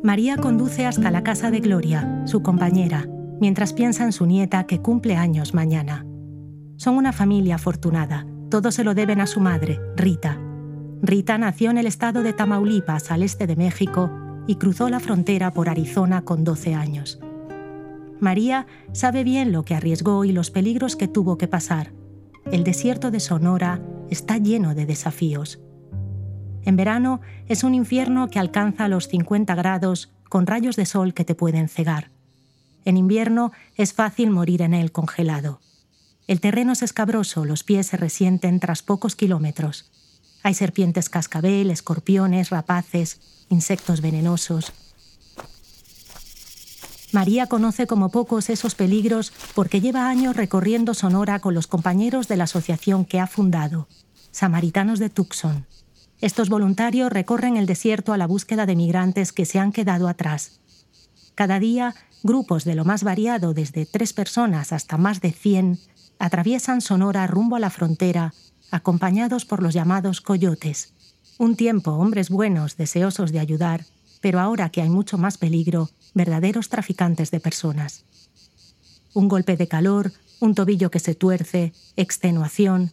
María 0.02 0.36
conduce 0.36 0.86
hasta 0.86 1.10
la 1.10 1.24
casa 1.24 1.50
de 1.50 1.58
Gloria, 1.58 2.22
su 2.26 2.40
compañera, 2.40 3.08
mientras 3.40 3.72
piensa 3.72 4.04
en 4.04 4.12
su 4.12 4.26
nieta 4.26 4.64
que 4.64 4.80
cumple 4.80 5.16
años 5.16 5.54
mañana. 5.54 6.06
Son 6.84 6.98
una 6.98 7.14
familia 7.14 7.54
afortunada, 7.54 8.26
todo 8.50 8.70
se 8.70 8.84
lo 8.84 8.92
deben 8.92 9.22
a 9.22 9.26
su 9.26 9.40
madre, 9.40 9.80
Rita. 9.96 10.38
Rita 11.00 11.38
nació 11.38 11.70
en 11.70 11.78
el 11.78 11.86
estado 11.86 12.22
de 12.22 12.34
Tamaulipas, 12.34 13.10
al 13.10 13.22
este 13.22 13.46
de 13.46 13.56
México, 13.56 14.10
y 14.46 14.56
cruzó 14.56 14.90
la 14.90 15.00
frontera 15.00 15.50
por 15.54 15.70
Arizona 15.70 16.26
con 16.26 16.44
12 16.44 16.74
años. 16.74 17.18
María 18.20 18.66
sabe 18.92 19.24
bien 19.24 19.50
lo 19.50 19.64
que 19.64 19.74
arriesgó 19.74 20.26
y 20.26 20.32
los 20.32 20.50
peligros 20.50 20.94
que 20.94 21.08
tuvo 21.08 21.38
que 21.38 21.48
pasar. 21.48 21.94
El 22.52 22.64
desierto 22.64 23.10
de 23.10 23.20
Sonora 23.20 23.80
está 24.10 24.36
lleno 24.36 24.74
de 24.74 24.84
desafíos. 24.84 25.62
En 26.64 26.76
verano 26.76 27.22
es 27.48 27.64
un 27.64 27.74
infierno 27.74 28.28
que 28.28 28.40
alcanza 28.40 28.88
los 28.88 29.08
50 29.08 29.54
grados 29.54 30.12
con 30.28 30.46
rayos 30.46 30.76
de 30.76 30.84
sol 30.84 31.14
que 31.14 31.24
te 31.24 31.34
pueden 31.34 31.70
cegar. 31.70 32.10
En 32.84 32.98
invierno 32.98 33.52
es 33.74 33.94
fácil 33.94 34.28
morir 34.28 34.60
en 34.60 34.74
él 34.74 34.92
congelado. 34.92 35.60
El 36.26 36.40
terreno 36.40 36.72
es 36.72 36.82
escabroso, 36.82 37.44
los 37.44 37.64
pies 37.64 37.88
se 37.88 37.96
resienten 37.96 38.60
tras 38.60 38.82
pocos 38.82 39.14
kilómetros. 39.14 39.90
Hay 40.42 40.54
serpientes 40.54 41.08
cascabel, 41.08 41.70
escorpiones, 41.70 42.50
rapaces, 42.50 43.20
insectos 43.50 44.00
venenosos. 44.00 44.72
María 47.12 47.46
conoce 47.46 47.86
como 47.86 48.08
pocos 48.08 48.50
esos 48.50 48.74
peligros 48.74 49.32
porque 49.54 49.80
lleva 49.80 50.08
años 50.08 50.34
recorriendo 50.34 50.94
Sonora 50.94 51.38
con 51.38 51.54
los 51.54 51.66
compañeros 51.66 52.26
de 52.26 52.36
la 52.36 52.44
asociación 52.44 53.04
que 53.04 53.20
ha 53.20 53.26
fundado, 53.26 53.86
Samaritanos 54.32 54.98
de 54.98 55.10
Tucson. 55.10 55.66
Estos 56.20 56.48
voluntarios 56.48 57.12
recorren 57.12 57.56
el 57.56 57.66
desierto 57.66 58.12
a 58.12 58.18
la 58.18 58.26
búsqueda 58.26 58.66
de 58.66 58.76
migrantes 58.76 59.32
que 59.32 59.44
se 59.44 59.58
han 59.58 59.72
quedado 59.72 60.08
atrás. 60.08 60.58
Cada 61.34 61.58
día, 61.58 61.94
grupos 62.22 62.64
de 62.64 62.74
lo 62.74 62.84
más 62.84 63.04
variado, 63.04 63.54
desde 63.54 63.86
tres 63.86 64.12
personas 64.12 64.72
hasta 64.72 64.96
más 64.96 65.20
de 65.20 65.32
100, 65.32 65.78
atraviesan 66.24 66.80
Sonora 66.80 67.26
rumbo 67.26 67.56
a 67.56 67.60
la 67.60 67.68
frontera, 67.68 68.32
acompañados 68.70 69.44
por 69.44 69.62
los 69.62 69.74
llamados 69.74 70.22
coyotes. 70.22 70.94
Un 71.36 71.54
tiempo 71.54 71.90
hombres 71.90 72.30
buenos, 72.30 72.78
deseosos 72.78 73.30
de 73.30 73.40
ayudar, 73.40 73.84
pero 74.22 74.40
ahora 74.40 74.70
que 74.70 74.80
hay 74.80 74.88
mucho 74.88 75.18
más 75.18 75.36
peligro, 75.36 75.90
verdaderos 76.14 76.70
traficantes 76.70 77.30
de 77.30 77.40
personas. 77.40 78.04
Un 79.12 79.28
golpe 79.28 79.58
de 79.58 79.68
calor, 79.68 80.12
un 80.40 80.54
tobillo 80.54 80.90
que 80.90 80.98
se 80.98 81.14
tuerce, 81.14 81.74
extenuación. 81.94 82.92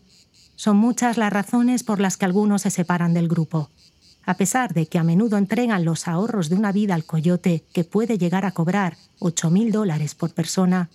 Son 0.57 0.75
muchas 0.75 1.15
las 1.15 1.31
razones 1.31 1.83
por 1.83 2.01
las 2.01 2.17
que 2.17 2.25
algunos 2.25 2.63
se 2.63 2.69
separan 2.69 3.13
del 3.13 3.29
grupo. 3.29 3.69
A 4.25 4.35
pesar 4.35 4.73
de 4.73 4.87
que 4.87 4.99
a 4.99 5.03
menudo 5.03 5.37
entregan 5.37 5.85
los 5.85 6.09
ahorros 6.09 6.49
de 6.49 6.55
una 6.55 6.73
vida 6.73 6.95
al 6.95 7.05
coyote 7.05 7.63
que 7.71 7.85
puede 7.85 8.17
llegar 8.17 8.45
a 8.45 8.51
cobrar 8.51 8.97
8.000 9.21 9.71
dólares 9.71 10.15
por 10.15 10.33
persona, 10.33 10.89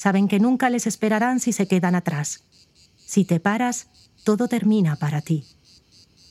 saben 0.00 0.28
que 0.28 0.40
nunca 0.40 0.70
les 0.70 0.86
esperarán 0.86 1.40
si 1.40 1.52
se 1.52 1.68
quedan 1.68 1.94
atrás. 1.94 2.44
Si 3.04 3.26
te 3.26 3.38
paras, 3.38 3.88
todo 4.24 4.48
termina 4.48 4.96
para 4.96 5.20
ti. 5.20 5.44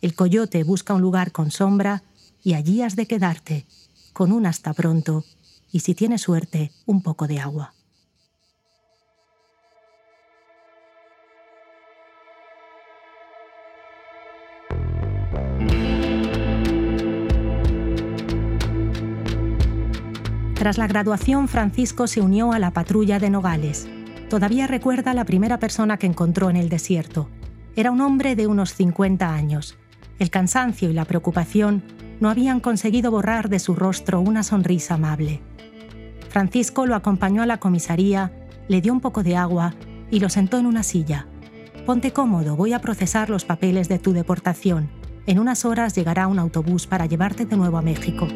El 0.01 0.15
coyote 0.15 0.63
busca 0.63 0.95
un 0.95 1.01
lugar 1.01 1.31
con 1.31 1.51
sombra 1.51 2.01
y 2.43 2.55
allí 2.55 2.81
has 2.81 2.95
de 2.95 3.05
quedarte, 3.05 3.67
con 4.11 4.31
un 4.31 4.47
hasta 4.47 4.73
pronto 4.73 5.23
y 5.71 5.81
si 5.81 5.93
tienes 5.93 6.21
suerte, 6.21 6.71
un 6.87 7.03
poco 7.03 7.27
de 7.27 7.39
agua. 7.39 7.75
Tras 20.59 20.77
la 20.77 20.87
graduación, 20.87 21.47
Francisco 21.47 22.05
se 22.05 22.19
unió 22.19 22.51
a 22.51 22.59
la 22.59 22.71
patrulla 22.71 23.17
de 23.17 23.29
Nogales. 23.29 23.87
Todavía 24.29 24.67
recuerda 24.67 25.13
la 25.13 25.23
primera 25.23 25.57
persona 25.57 25.95
que 25.95 26.05
encontró 26.05 26.49
en 26.49 26.57
el 26.57 26.67
desierto. 26.67 27.29
Era 27.77 27.91
un 27.91 28.01
hombre 28.01 28.35
de 28.35 28.45
unos 28.45 28.73
50 28.73 29.33
años. 29.33 29.77
El 30.19 30.29
cansancio 30.29 30.89
y 30.89 30.93
la 30.93 31.05
preocupación 31.05 31.81
no 32.19 32.29
habían 32.29 32.59
conseguido 32.59 33.09
borrar 33.09 33.47
de 33.47 33.59
su 33.59 33.73
rostro 33.73 34.19
una 34.19 34.43
sonrisa 34.43 34.95
amable. 34.95 35.41
Francisco 36.27 36.85
lo 36.85 36.95
acompañó 36.95 37.41
a 37.41 37.45
la 37.45 37.61
comisaría, 37.61 38.33
le 38.67 38.81
dio 38.81 38.91
un 38.91 38.99
poco 38.99 39.23
de 39.23 39.37
agua 39.37 39.75
y 40.11 40.19
lo 40.19 40.27
sentó 40.27 40.57
en 40.57 40.65
una 40.65 40.83
silla. 40.83 41.25
Ponte 41.85 42.11
cómodo, 42.11 42.57
voy 42.57 42.73
a 42.73 42.81
procesar 42.81 43.29
los 43.29 43.45
papeles 43.45 43.87
de 43.87 43.99
tu 43.99 44.11
deportación. 44.11 44.89
En 45.25 45.39
unas 45.39 45.63
horas 45.63 45.95
llegará 45.95 46.27
un 46.27 46.37
autobús 46.37 46.85
para 46.85 47.05
llevarte 47.05 47.45
de 47.45 47.55
nuevo 47.55 47.77
a 47.77 47.81
México. 47.81 48.27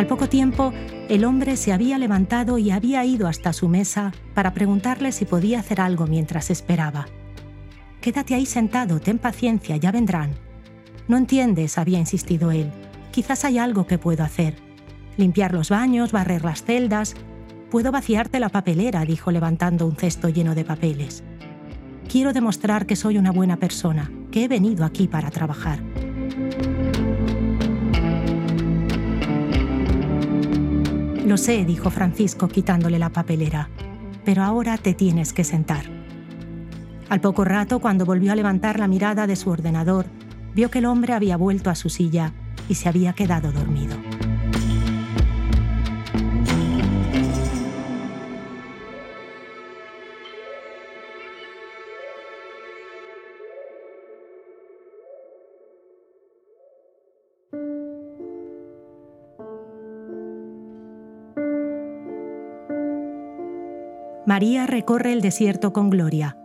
Al 0.00 0.06
poco 0.06 0.30
tiempo, 0.30 0.72
el 1.10 1.26
hombre 1.26 1.58
se 1.58 1.74
había 1.74 1.98
levantado 1.98 2.56
y 2.56 2.70
había 2.70 3.04
ido 3.04 3.28
hasta 3.28 3.52
su 3.52 3.68
mesa 3.68 4.14
para 4.32 4.54
preguntarle 4.54 5.12
si 5.12 5.26
podía 5.26 5.60
hacer 5.60 5.78
algo 5.78 6.06
mientras 6.06 6.48
esperaba. 6.48 7.06
Quédate 8.00 8.34
ahí 8.34 8.46
sentado, 8.46 8.98
ten 8.98 9.18
paciencia, 9.18 9.76
ya 9.76 9.92
vendrán. 9.92 10.30
No 11.06 11.18
entiendes, 11.18 11.76
había 11.76 11.98
insistido 11.98 12.50
él. 12.50 12.72
Quizás 13.10 13.44
hay 13.44 13.58
algo 13.58 13.86
que 13.86 13.98
puedo 13.98 14.24
hacer. 14.24 14.56
Limpiar 15.18 15.52
los 15.52 15.68
baños, 15.68 16.12
barrer 16.12 16.46
las 16.46 16.64
celdas. 16.64 17.14
Puedo 17.70 17.92
vaciarte 17.92 18.40
la 18.40 18.48
papelera, 18.48 19.04
dijo 19.04 19.30
levantando 19.30 19.84
un 19.84 19.96
cesto 19.96 20.30
lleno 20.30 20.54
de 20.54 20.64
papeles. 20.64 21.22
Quiero 22.08 22.32
demostrar 22.32 22.86
que 22.86 22.96
soy 22.96 23.18
una 23.18 23.32
buena 23.32 23.58
persona, 23.58 24.10
que 24.30 24.44
he 24.44 24.48
venido 24.48 24.86
aquí 24.86 25.08
para 25.08 25.30
trabajar. 25.30 25.89
Lo 31.30 31.36
sé, 31.36 31.64
dijo 31.64 31.90
Francisco 31.90 32.48
quitándole 32.48 32.98
la 32.98 33.10
papelera, 33.10 33.70
pero 34.24 34.42
ahora 34.42 34.76
te 34.78 34.94
tienes 34.94 35.32
que 35.32 35.44
sentar. 35.44 35.84
Al 37.08 37.20
poco 37.20 37.44
rato, 37.44 37.78
cuando 37.78 38.04
volvió 38.04 38.32
a 38.32 38.34
levantar 38.34 38.80
la 38.80 38.88
mirada 38.88 39.28
de 39.28 39.36
su 39.36 39.48
ordenador, 39.48 40.06
vio 40.56 40.72
que 40.72 40.80
el 40.80 40.86
hombre 40.86 41.12
había 41.12 41.36
vuelto 41.36 41.70
a 41.70 41.76
su 41.76 41.88
silla 41.88 42.32
y 42.68 42.74
se 42.74 42.88
había 42.88 43.12
quedado 43.12 43.52
dormido. 43.52 43.96
María 64.30 64.64
recorre 64.68 65.12
el 65.12 65.22
desierto 65.22 65.72
con 65.72 65.90
gloria. 65.90 66.36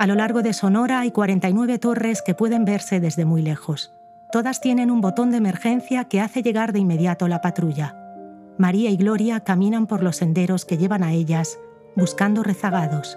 A 0.00 0.08
lo 0.08 0.16
largo 0.16 0.42
de 0.42 0.52
Sonora 0.52 0.98
hay 0.98 1.12
49 1.12 1.78
torres 1.78 2.20
que 2.20 2.34
pueden 2.34 2.64
verse 2.64 2.98
desde 2.98 3.24
muy 3.24 3.42
lejos. 3.42 3.94
Todas 4.32 4.60
tienen 4.60 4.90
un 4.90 5.00
botón 5.00 5.30
de 5.30 5.36
emergencia 5.36 6.06
que 6.06 6.20
hace 6.20 6.42
llegar 6.42 6.72
de 6.72 6.80
inmediato 6.80 7.28
la 7.28 7.40
patrulla. 7.40 7.94
María 8.58 8.90
y 8.90 8.96
Gloria 8.96 9.38
caminan 9.38 9.86
por 9.86 10.02
los 10.02 10.16
senderos 10.16 10.64
que 10.64 10.78
llevan 10.78 11.04
a 11.04 11.12
ellas, 11.12 11.60
buscando 11.94 12.42
rezagados. 12.42 13.16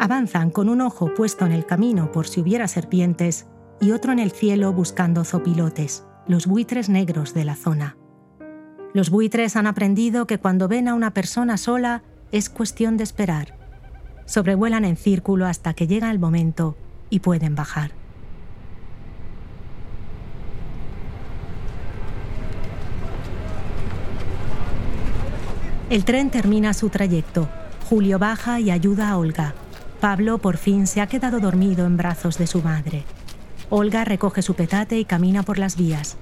Avanzan 0.00 0.50
con 0.50 0.68
un 0.68 0.80
ojo 0.80 1.14
puesto 1.14 1.46
en 1.46 1.52
el 1.52 1.66
camino 1.66 2.10
por 2.10 2.26
si 2.26 2.40
hubiera 2.40 2.66
serpientes 2.66 3.46
y 3.80 3.92
otro 3.92 4.10
en 4.10 4.18
el 4.18 4.32
cielo 4.32 4.72
buscando 4.72 5.22
zopilotes, 5.22 6.04
los 6.26 6.48
buitres 6.48 6.88
negros 6.88 7.32
de 7.32 7.44
la 7.44 7.54
zona. 7.54 7.96
Los 8.94 9.08
buitres 9.08 9.56
han 9.56 9.66
aprendido 9.66 10.26
que 10.26 10.38
cuando 10.38 10.68
ven 10.68 10.86
a 10.86 10.94
una 10.94 11.14
persona 11.14 11.56
sola 11.56 12.02
es 12.30 12.50
cuestión 12.50 12.98
de 12.98 13.04
esperar. 13.04 13.56
Sobrevuelan 14.26 14.84
en 14.84 14.96
círculo 14.96 15.46
hasta 15.46 15.72
que 15.72 15.86
llega 15.86 16.10
el 16.10 16.18
momento 16.18 16.76
y 17.08 17.20
pueden 17.20 17.54
bajar. 17.54 17.92
El 25.88 26.04
tren 26.04 26.30
termina 26.30 26.74
su 26.74 26.88
trayecto. 26.88 27.48
Julio 27.88 28.18
baja 28.18 28.60
y 28.60 28.70
ayuda 28.70 29.10
a 29.10 29.18
Olga. 29.18 29.54
Pablo 30.00 30.38
por 30.38 30.56
fin 30.56 30.86
se 30.86 31.00
ha 31.00 31.06
quedado 31.06 31.40
dormido 31.40 31.86
en 31.86 31.96
brazos 31.96 32.38
de 32.38 32.46
su 32.46 32.62
madre. 32.62 33.04
Olga 33.70 34.04
recoge 34.04 34.42
su 34.42 34.54
petate 34.54 34.98
y 34.98 35.04
camina 35.04 35.42
por 35.42 35.58
las 35.58 35.76
vías. 35.76 36.16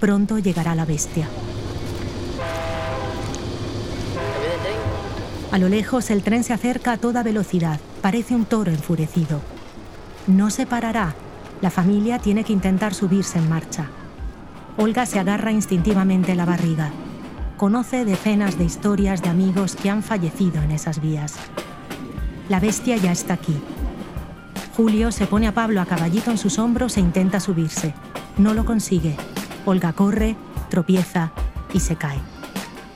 Pronto 0.00 0.38
llegará 0.38 0.74
la 0.74 0.84
bestia. 0.84 1.28
A 5.52 5.58
lo 5.58 5.68
lejos 5.68 6.10
el 6.10 6.22
tren 6.22 6.44
se 6.44 6.54
acerca 6.54 6.92
a 6.92 6.96
toda 6.96 7.22
velocidad. 7.22 7.78
Parece 8.00 8.34
un 8.34 8.46
toro 8.46 8.70
enfurecido. 8.70 9.42
No 10.26 10.48
se 10.48 10.64
parará. 10.64 11.14
La 11.60 11.70
familia 11.70 12.18
tiene 12.18 12.42
que 12.42 12.54
intentar 12.54 12.94
subirse 12.94 13.38
en 13.38 13.50
marcha. 13.50 13.88
Olga 14.78 15.04
se 15.04 15.18
agarra 15.18 15.52
instintivamente 15.52 16.34
la 16.34 16.46
barriga. 16.46 16.90
conoce 17.58 18.04
decenas 18.06 18.58
de 18.58 18.64
historias 18.64 19.22
de 19.22 19.28
amigos 19.28 19.76
que 19.76 19.90
han 19.90 20.02
fallecido 20.02 20.60
en 20.62 20.72
esas 20.72 21.00
vías. 21.00 21.34
La 22.48 22.58
bestia 22.58 22.96
ya 22.96 23.12
está 23.12 23.34
aquí. 23.34 23.54
Julio 24.74 25.12
se 25.12 25.26
pone 25.26 25.46
a 25.46 25.54
Pablo 25.54 25.82
a 25.82 25.86
caballito 25.86 26.30
en 26.30 26.38
sus 26.38 26.58
hombros 26.58 26.96
e 26.96 27.00
intenta 27.00 27.40
subirse. 27.40 27.94
No 28.38 28.54
lo 28.54 28.64
consigue. 28.64 29.16
Olga 29.66 29.92
corre, 29.92 30.34
tropieza 30.70 31.30
y 31.74 31.80
se 31.80 31.94
cae. 31.94 32.18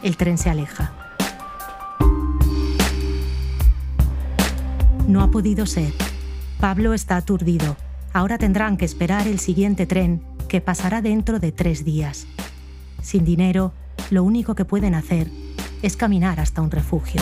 El 0.02 0.16
tren 0.16 0.38
se 0.38 0.50
aleja. 0.50 0.95
No 5.06 5.22
ha 5.22 5.30
podido 5.30 5.66
ser. 5.66 5.92
Pablo 6.58 6.92
está 6.92 7.16
aturdido. 7.16 7.76
Ahora 8.12 8.38
tendrán 8.38 8.76
que 8.76 8.84
esperar 8.84 9.28
el 9.28 9.38
siguiente 9.38 9.86
tren, 9.86 10.20
que 10.48 10.60
pasará 10.60 11.00
dentro 11.00 11.38
de 11.38 11.52
tres 11.52 11.84
días. 11.84 12.26
Sin 13.02 13.24
dinero, 13.24 13.72
lo 14.10 14.24
único 14.24 14.54
que 14.54 14.64
pueden 14.64 14.94
hacer 14.94 15.30
es 15.82 15.96
caminar 15.96 16.40
hasta 16.40 16.60
un 16.60 16.70
refugio. 16.70 17.20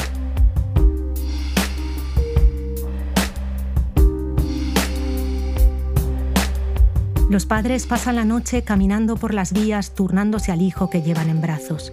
Los 7.29 7.47
padres 7.47 7.87
pasan 7.87 8.17
la 8.17 8.25
noche 8.25 8.63
caminando 8.63 9.17
por 9.17 9.35
las 9.35 9.53
vías 9.53 9.95
turnándose 9.95 10.53
al 10.53 10.63
hijo 10.63 10.89
que 10.89 11.03
llevan 11.03 11.29
en 11.29 11.41
brazos. 11.41 11.93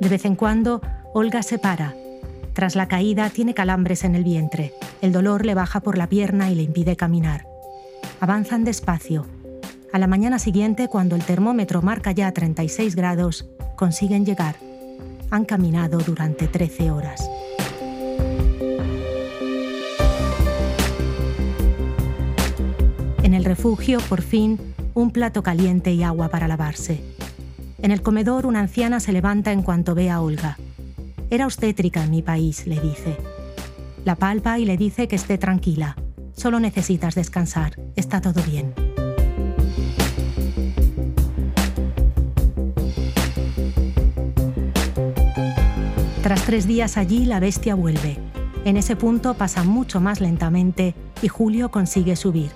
De 0.00 0.08
vez 0.08 0.24
en 0.24 0.36
cuando, 0.36 0.80
Olga 1.12 1.42
se 1.42 1.58
para. 1.58 2.01
Tras 2.52 2.76
la 2.76 2.86
caída 2.86 3.30
tiene 3.30 3.54
calambres 3.54 4.04
en 4.04 4.14
el 4.14 4.24
vientre. 4.24 4.74
El 5.00 5.12
dolor 5.12 5.46
le 5.46 5.54
baja 5.54 5.80
por 5.80 5.96
la 5.96 6.08
pierna 6.08 6.50
y 6.50 6.54
le 6.54 6.62
impide 6.62 6.96
caminar. 6.96 7.46
Avanzan 8.20 8.64
despacio. 8.64 9.26
A 9.92 9.98
la 9.98 10.06
mañana 10.06 10.38
siguiente, 10.38 10.88
cuando 10.88 11.16
el 11.16 11.24
termómetro 11.24 11.82
marca 11.82 12.12
ya 12.12 12.30
36 12.32 12.94
grados, 12.94 13.48
consiguen 13.76 14.26
llegar. 14.26 14.56
Han 15.30 15.44
caminado 15.44 15.98
durante 15.98 16.46
13 16.46 16.90
horas. 16.90 17.28
En 23.22 23.34
el 23.34 23.44
refugio, 23.44 23.98
por 24.08 24.20
fin, 24.20 24.58
un 24.94 25.10
plato 25.10 25.42
caliente 25.42 25.92
y 25.92 26.02
agua 26.02 26.28
para 26.28 26.48
lavarse. 26.48 27.02
En 27.78 27.90
el 27.90 28.02
comedor, 28.02 28.46
una 28.46 28.60
anciana 28.60 29.00
se 29.00 29.12
levanta 29.12 29.52
en 29.52 29.62
cuanto 29.62 29.94
ve 29.94 30.10
a 30.10 30.20
Olga. 30.20 30.58
Era 31.32 31.46
obstétrica 31.46 32.04
en 32.04 32.10
mi 32.10 32.20
país, 32.20 32.66
le 32.66 32.78
dice. 32.78 33.16
La 34.04 34.16
palpa 34.16 34.58
y 34.58 34.66
le 34.66 34.76
dice 34.76 35.08
que 35.08 35.16
esté 35.16 35.38
tranquila. 35.38 35.96
Solo 36.34 36.60
necesitas 36.60 37.14
descansar. 37.14 37.80
Está 37.96 38.20
todo 38.20 38.42
bien. 38.42 38.74
Tras 46.22 46.42
tres 46.42 46.66
días 46.66 46.98
allí, 46.98 47.24
la 47.24 47.40
bestia 47.40 47.76
vuelve. 47.76 48.18
En 48.66 48.76
ese 48.76 48.94
punto 48.94 49.32
pasa 49.32 49.64
mucho 49.64 50.02
más 50.02 50.20
lentamente 50.20 50.94
y 51.22 51.28
Julio 51.28 51.70
consigue 51.70 52.14
subir. 52.14 52.50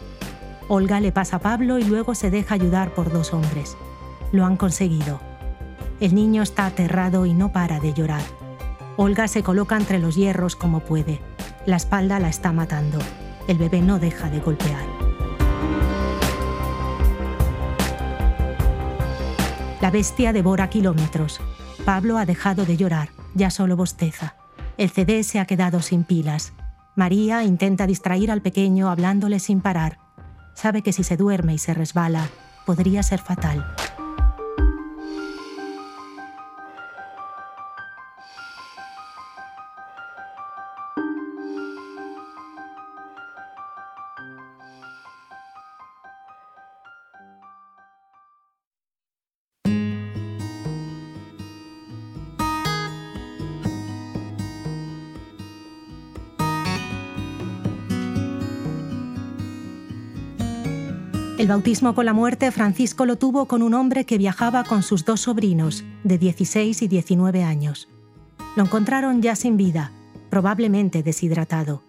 Olga 0.68 1.00
le 1.00 1.12
pasa 1.12 1.36
a 1.36 1.40
Pablo 1.40 1.78
y 1.78 1.84
luego 1.84 2.14
se 2.14 2.30
deja 2.30 2.54
ayudar 2.54 2.92
por 2.92 3.10
dos 3.10 3.32
hombres. 3.32 3.74
Lo 4.32 4.44
han 4.44 4.58
conseguido. 4.58 5.18
El 5.98 6.14
niño 6.14 6.42
está 6.42 6.66
aterrado 6.66 7.24
y 7.24 7.32
no 7.32 7.54
para 7.54 7.80
de 7.80 7.94
llorar. 7.94 8.20
Olga 8.96 9.28
se 9.28 9.42
coloca 9.42 9.76
entre 9.76 9.98
los 9.98 10.16
hierros 10.16 10.56
como 10.56 10.80
puede. 10.80 11.20
La 11.66 11.76
espalda 11.76 12.18
la 12.18 12.28
está 12.28 12.52
matando. 12.52 12.98
El 13.48 13.58
bebé 13.58 13.82
no 13.82 13.98
deja 13.98 14.30
de 14.30 14.40
golpear. 14.40 14.84
La 19.80 19.90
bestia 19.90 20.32
devora 20.32 20.68
kilómetros. 20.70 21.40
Pablo 21.84 22.18
ha 22.18 22.26
dejado 22.26 22.64
de 22.64 22.76
llorar, 22.76 23.10
ya 23.34 23.50
solo 23.50 23.76
bosteza. 23.76 24.34
El 24.78 24.90
CD 24.90 25.22
se 25.22 25.38
ha 25.38 25.46
quedado 25.46 25.82
sin 25.82 26.04
pilas. 26.04 26.52
María 26.96 27.44
intenta 27.44 27.86
distraer 27.86 28.30
al 28.30 28.42
pequeño 28.42 28.88
hablándole 28.88 29.38
sin 29.38 29.60
parar 29.60 29.98
sabe 30.56 30.82
que 30.82 30.92
si 30.92 31.04
se 31.04 31.16
duerme 31.16 31.54
y 31.54 31.58
se 31.58 31.74
resbala, 31.74 32.28
podría 32.64 33.02
ser 33.02 33.20
fatal. 33.20 33.76
El 61.46 61.50
bautismo 61.50 61.94
con 61.94 62.06
la 62.06 62.12
muerte 62.12 62.50
Francisco 62.50 63.06
lo 63.06 63.18
tuvo 63.18 63.46
con 63.46 63.62
un 63.62 63.72
hombre 63.72 64.04
que 64.04 64.18
viajaba 64.18 64.64
con 64.64 64.82
sus 64.82 65.04
dos 65.04 65.20
sobrinos, 65.20 65.84
de 66.02 66.18
16 66.18 66.82
y 66.82 66.88
19 66.88 67.44
años. 67.44 67.88
Lo 68.56 68.64
encontraron 68.64 69.22
ya 69.22 69.36
sin 69.36 69.56
vida, 69.56 69.92
probablemente 70.28 71.04
deshidratado. 71.04 71.84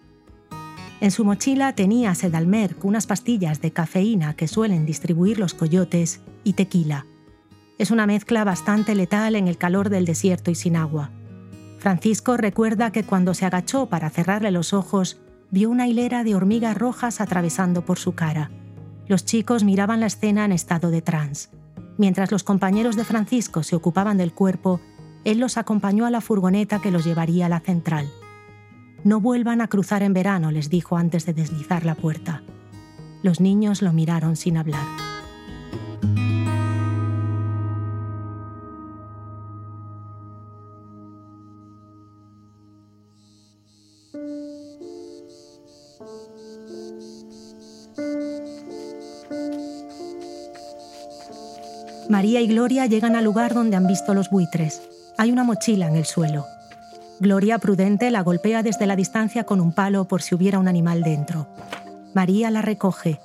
En 1.00 1.10
su 1.10 1.24
mochila 1.24 1.72
tenía 1.72 2.14
sedalmerc, 2.14 2.84
unas 2.84 3.08
pastillas 3.08 3.60
de 3.60 3.72
cafeína 3.72 4.36
que 4.36 4.46
suelen 4.46 4.86
distribuir 4.86 5.40
los 5.40 5.54
coyotes, 5.54 6.20
y 6.44 6.52
tequila. 6.52 7.06
Es 7.78 7.90
una 7.90 8.06
mezcla 8.06 8.44
bastante 8.44 8.94
letal 8.94 9.34
en 9.34 9.48
el 9.48 9.58
calor 9.58 9.88
del 9.88 10.04
desierto 10.04 10.52
y 10.52 10.54
sin 10.54 10.76
agua. 10.76 11.10
Francisco 11.80 12.36
recuerda 12.36 12.92
que 12.92 13.02
cuando 13.02 13.34
se 13.34 13.44
agachó 13.44 13.86
para 13.86 14.08
cerrarle 14.08 14.52
los 14.52 14.72
ojos, 14.72 15.18
vio 15.50 15.68
una 15.68 15.88
hilera 15.88 16.22
de 16.22 16.36
hormigas 16.36 16.78
rojas 16.78 17.20
atravesando 17.20 17.84
por 17.84 17.98
su 17.98 18.14
cara. 18.14 18.52
Los 19.08 19.24
chicos 19.24 19.64
miraban 19.64 20.00
la 20.00 20.06
escena 20.06 20.44
en 20.44 20.52
estado 20.52 20.90
de 20.90 21.00
trance. 21.00 21.48
Mientras 21.96 22.30
los 22.30 22.44
compañeros 22.44 22.94
de 22.94 23.04
Francisco 23.04 23.62
se 23.62 23.74
ocupaban 23.74 24.18
del 24.18 24.32
cuerpo, 24.32 24.80
él 25.24 25.38
los 25.38 25.56
acompañó 25.56 26.06
a 26.06 26.10
la 26.10 26.20
furgoneta 26.20 26.80
que 26.80 26.90
los 26.90 27.04
llevaría 27.04 27.46
a 27.46 27.48
la 27.48 27.60
central. 27.60 28.08
No 29.04 29.20
vuelvan 29.20 29.62
a 29.62 29.68
cruzar 29.68 30.02
en 30.02 30.12
verano, 30.12 30.50
les 30.50 30.68
dijo 30.68 30.96
antes 30.96 31.24
de 31.24 31.32
deslizar 31.32 31.86
la 31.86 31.94
puerta. 31.94 32.42
Los 33.22 33.40
niños 33.40 33.80
lo 33.82 33.92
miraron 33.92 34.36
sin 34.36 34.58
hablar. 34.58 35.07
María 52.18 52.40
y 52.40 52.48
Gloria 52.48 52.86
llegan 52.86 53.14
al 53.14 53.22
lugar 53.22 53.54
donde 53.54 53.76
han 53.76 53.86
visto 53.86 54.12
los 54.12 54.28
buitres. 54.28 54.82
Hay 55.18 55.30
una 55.30 55.44
mochila 55.44 55.86
en 55.86 55.94
el 55.94 56.04
suelo. 56.04 56.46
Gloria, 57.20 57.60
prudente, 57.60 58.10
la 58.10 58.24
golpea 58.24 58.64
desde 58.64 58.88
la 58.88 58.96
distancia 58.96 59.44
con 59.44 59.60
un 59.60 59.72
palo 59.72 60.08
por 60.08 60.20
si 60.20 60.34
hubiera 60.34 60.58
un 60.58 60.66
animal 60.66 61.04
dentro. 61.04 61.46
María 62.14 62.50
la 62.50 62.60
recoge. 62.60 63.20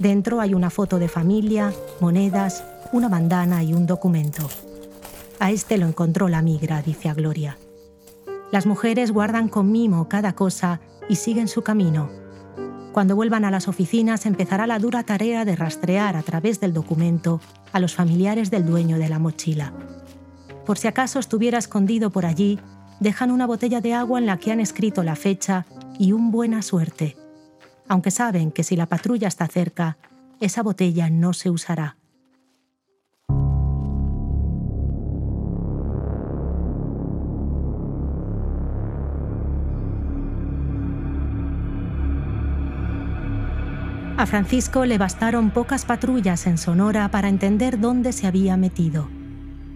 Dentro 0.00 0.40
hay 0.40 0.54
una 0.54 0.70
foto 0.70 0.98
de 0.98 1.06
familia, 1.06 1.72
monedas, 2.00 2.64
una 2.90 3.08
bandana 3.08 3.62
y 3.62 3.74
un 3.74 3.86
documento. 3.86 4.50
A 5.38 5.52
este 5.52 5.78
lo 5.78 5.86
encontró 5.86 6.26
la 6.26 6.42
migra, 6.42 6.82
dice 6.82 7.08
a 7.08 7.14
Gloria. 7.14 7.58
Las 8.50 8.66
mujeres 8.66 9.12
guardan 9.12 9.48
con 9.48 9.70
mimo 9.70 10.08
cada 10.08 10.32
cosa 10.32 10.80
y 11.08 11.14
siguen 11.14 11.46
su 11.46 11.62
camino. 11.62 12.10
Cuando 12.92 13.14
vuelvan 13.14 13.44
a 13.44 13.50
las 13.50 13.68
oficinas 13.68 14.26
empezará 14.26 14.66
la 14.66 14.80
dura 14.80 15.04
tarea 15.04 15.44
de 15.44 15.54
rastrear 15.54 16.16
a 16.16 16.22
través 16.22 16.58
del 16.60 16.72
documento 16.72 17.40
a 17.72 17.78
los 17.78 17.94
familiares 17.94 18.50
del 18.50 18.66
dueño 18.66 18.98
de 18.98 19.08
la 19.08 19.20
mochila. 19.20 19.72
Por 20.66 20.76
si 20.76 20.88
acaso 20.88 21.20
estuviera 21.20 21.58
escondido 21.58 22.10
por 22.10 22.26
allí, 22.26 22.58
dejan 22.98 23.30
una 23.30 23.46
botella 23.46 23.80
de 23.80 23.94
agua 23.94 24.18
en 24.18 24.26
la 24.26 24.38
que 24.38 24.50
han 24.50 24.60
escrito 24.60 25.04
la 25.04 25.14
fecha 25.14 25.66
y 25.98 26.12
un 26.12 26.32
buena 26.32 26.62
suerte, 26.62 27.16
aunque 27.88 28.10
saben 28.10 28.50
que 28.50 28.64
si 28.64 28.76
la 28.76 28.86
patrulla 28.86 29.28
está 29.28 29.46
cerca, 29.46 29.96
esa 30.40 30.62
botella 30.62 31.10
no 31.10 31.32
se 31.32 31.50
usará. 31.50 31.99
A 44.20 44.26
Francisco 44.26 44.84
le 44.84 44.98
bastaron 44.98 45.50
pocas 45.50 45.86
patrullas 45.86 46.46
en 46.46 46.58
Sonora 46.58 47.10
para 47.10 47.30
entender 47.30 47.80
dónde 47.80 48.12
se 48.12 48.26
había 48.26 48.58
metido. 48.58 49.08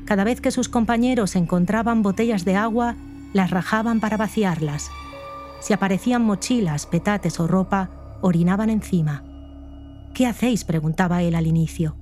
Cada 0.05 0.23
vez 0.23 0.43
que 0.43 0.51
sus 0.51 0.69
compañeros 0.69 1.35
encontraban 1.35 2.03
botellas 2.03 2.45
de 2.45 2.55
agua, 2.55 2.95
las 3.33 3.51
rajaban 3.51 4.01
para 4.01 4.19
vaciarlas. 4.19 4.91
Si 5.63 5.73
aparecían 5.73 6.27
mochilas, 6.27 6.85
petates 6.85 7.41
o 7.41 7.47
ropa, 7.47 7.89
orinaban 8.21 8.69
encima. 8.69 9.25
¿Qué 10.13 10.27
hacéis? 10.27 10.65
preguntaba 10.65 11.23
él 11.23 11.37
al 11.37 11.47
inicio. 11.47 11.97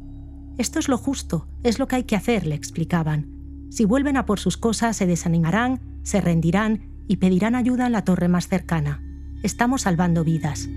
Esto 0.59 0.81
es 0.81 0.89
lo 0.89 0.99
justo, 0.99 1.47
es 1.63 1.79
lo 1.79 1.87
que 1.87 1.95
hay 1.95 2.05
que 2.05 2.17
hacer, 2.17 2.45
le 2.45 2.57
explicaban. 2.57 3.69
Si 3.71 3.85
vuelven 3.85 4.17
a 4.17 4.27
por 4.27 4.41
sus 4.41 4.57
cosas, 4.57 4.97
se 4.97 5.07
desanimarán, 5.07 5.81
se 6.03 6.21
rendirán 6.21 6.91
y 7.07 7.19
pedirán 7.19 7.55
ayuda 7.55 7.87
en 7.87 7.93
la 7.93 8.03
torre 8.03 8.27
más 8.27 8.49
cercana. 8.49 9.01
Estamos 9.45 9.83
salvando 9.83 10.25
vidas. 10.25 10.69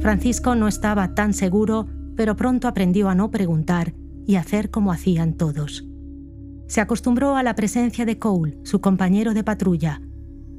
Francisco 0.00 0.54
no 0.54 0.68
estaba 0.68 1.14
tan 1.14 1.34
seguro, 1.34 1.86
pero 2.16 2.36
pronto 2.36 2.68
aprendió 2.68 3.08
a 3.08 3.14
no 3.14 3.30
preguntar 3.30 3.94
y 4.26 4.36
hacer 4.36 4.70
como 4.70 4.92
hacían 4.92 5.34
todos. 5.34 5.84
Se 6.68 6.80
acostumbró 6.80 7.36
a 7.36 7.42
la 7.42 7.54
presencia 7.54 8.04
de 8.04 8.18
Cole, 8.18 8.58
su 8.64 8.80
compañero 8.80 9.34
de 9.34 9.44
patrulla. 9.44 10.00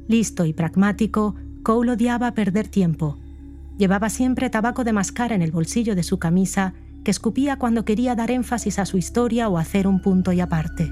Listo 0.06 0.44
y 0.44 0.52
pragmático, 0.52 1.34
Cole 1.62 1.92
odiaba 1.92 2.32
perder 2.32 2.68
tiempo. 2.68 3.18
Llevaba 3.76 4.08
siempre 4.08 4.48
tabaco 4.48 4.84
de 4.84 4.92
mascar 4.92 5.32
en 5.32 5.42
el 5.42 5.52
bolsillo 5.52 5.94
de 5.94 6.02
su 6.02 6.18
camisa, 6.18 6.74
que 7.04 7.10
escupía 7.10 7.56
cuando 7.56 7.84
quería 7.84 8.14
dar 8.14 8.30
énfasis 8.30 8.78
a 8.78 8.86
su 8.86 8.96
historia 8.96 9.48
o 9.48 9.58
hacer 9.58 9.86
un 9.86 10.00
punto 10.00 10.32
y 10.32 10.40
aparte. 10.40 10.90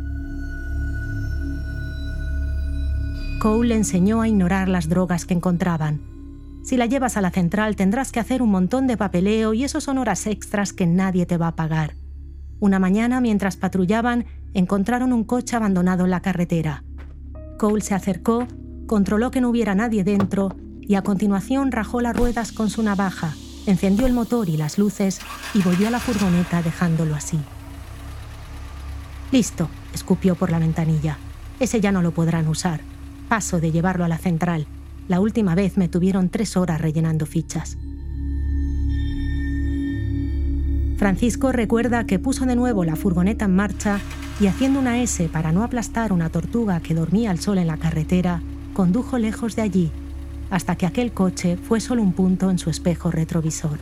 Cole 3.41 3.69
le 3.69 3.77
enseñó 3.77 4.21
a 4.23 4.29
ignorar 4.29 4.69
las 4.69 4.89
drogas 4.89 5.25
que 5.25 5.35
encontraban. 5.35 6.16
Si 6.67 6.77
la 6.77 6.87
llevas 6.87 7.17
a 7.17 7.21
la 7.21 7.31
central 7.31 7.77
tendrás 7.77 8.11
que 8.11 8.19
hacer 8.19 8.43
un 8.43 8.51
montón 8.51 8.89
de 8.89 8.97
papeleo 8.97 9.55
y 9.55 9.63
eso 9.63 9.81
son 9.81 9.99
horas 9.99 10.27
extras 10.27 10.73
que 10.73 10.85
nadie 10.85 11.25
te 11.25 11.37
va 11.37 11.47
a 11.47 11.55
pagar. 11.55 11.95
Una 12.59 12.81
mañana, 12.81 13.21
mientras 13.21 13.57
patrullaban, 13.57 14.27
encontraron 14.53 15.13
un 15.13 15.23
coche 15.23 15.55
abandonado 15.55 16.07
en 16.07 16.11
la 16.11 16.23
carretera. 16.23 16.83
Cole 17.57 17.83
se 17.83 17.95
acercó, 17.95 18.49
controló 18.89 19.31
que 19.31 19.41
no 19.41 19.49
hubiera 19.49 19.77
nadie 19.77 20.03
dentro 20.03 20.57
y 20.81 20.97
a 20.97 21.03
continuación 21.03 21.71
rajó 21.71 22.01
las 22.01 22.17
ruedas 22.17 22.51
con 22.51 22.69
su 22.69 22.83
navaja, 22.83 23.37
encendió 23.67 24.05
el 24.05 24.13
motor 24.13 24.49
y 24.49 24.57
las 24.57 24.77
luces 24.77 25.21
y 25.55 25.63
volvió 25.63 25.87
a 25.87 25.93
la 25.93 26.01
furgoneta 26.01 26.63
dejándolo 26.63 27.15
así. 27.15 27.39
Listo, 29.31 29.69
escupió 29.95 30.35
por 30.35 30.51
la 30.51 30.59
ventanilla. 30.59 31.17
Ese 31.61 31.81
ya 31.81 31.93
no 31.93 32.03
lo 32.03 32.11
podrán 32.11 32.49
usar. 32.49 32.81
Paso 33.29 33.61
de 33.61 33.71
llevarlo 33.71 34.05
a 34.05 34.09
la 34.09 34.19
central. 34.19 34.67
La 35.09 35.21
última 35.21 35.55
vez 35.55 35.77
me 35.77 35.89
tuvieron 35.89 36.29
tres 36.29 36.57
horas 36.57 36.81
rellenando 36.81 37.27
fichas. 37.27 37.79
Francisco 40.97 41.53
recuerda 41.53 42.07
que 42.07 42.19
puso 42.19 42.47
de 42.47 42.57
nuevo 42.57 42.85
la 42.85 42.97
furgoneta 42.97 43.45
en 43.45 43.55
marcha 43.55 44.01
y 44.41 44.47
haciendo 44.47 44.81
una 44.81 45.01
S 45.03 45.29
para 45.29 45.53
no 45.53 45.63
aplastar 45.63 46.13
una 46.13 46.31
tortuga 46.31 46.81
que 46.81 46.95
dormía 46.95 47.31
al 47.31 47.39
sol 47.39 47.59
en 47.59 47.67
la 47.67 47.77
carretera, 47.77 48.43
condujo 48.73 49.19
lejos 49.19 49.57
de 49.57 49.63
allí, 49.63 49.91
hasta 50.51 50.77
que 50.77 50.87
aquel 50.87 51.13
coche 51.13 51.57
fue 51.57 51.81
solo 51.81 52.03
un 52.03 52.13
punto 52.13 52.51
en 52.51 52.59
su 52.59 52.71
espejo 52.71 53.11
retrovisor. 53.11 53.79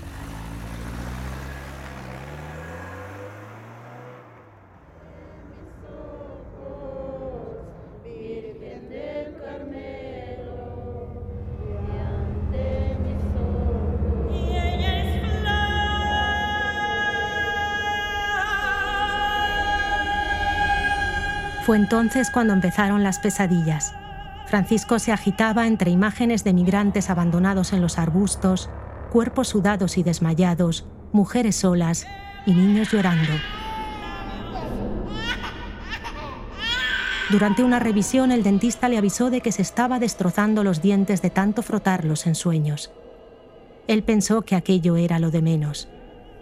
Fue 21.64 21.79
entonces 21.79 22.31
cuando 22.31 22.53
empezaron 22.53 23.03
las 23.03 23.18
pesadillas. 23.18 23.94
Francisco 24.46 24.98
se 24.98 25.12
agitaba 25.12 25.66
entre 25.66 25.90
imágenes 25.90 26.44
de 26.44 26.53
migrantes 26.53 27.09
abandonados 27.09 27.72
en 27.72 27.81
los 27.81 27.98
arbustos, 27.98 28.68
cuerpos 29.11 29.48
sudados 29.48 29.96
y 29.96 30.03
desmayados, 30.03 30.87
mujeres 31.12 31.57
solas 31.57 32.07
y 32.44 32.53
niños 32.53 32.90
llorando. 32.92 33.33
Durante 37.31 37.64
una 37.64 37.79
revisión 37.79 38.31
el 38.31 38.42
dentista 38.42 38.90
le 38.90 38.98
avisó 38.98 39.31
de 39.31 39.40
que 39.40 39.50
se 39.50 39.62
estaba 39.62 39.98
destrozando 39.98 40.64
los 40.64 40.83
dientes 40.83 41.22
de 41.22 41.31
tanto 41.31 41.62
frotarlos 41.62 42.27
en 42.27 42.35
sueños. 42.35 42.92
Él 43.88 44.03
pensó 44.03 44.42
que 44.42 44.55
aquello 44.55 44.96
era 44.96 45.18
lo 45.18 45.31
de 45.31 45.40
menos. 45.40 45.88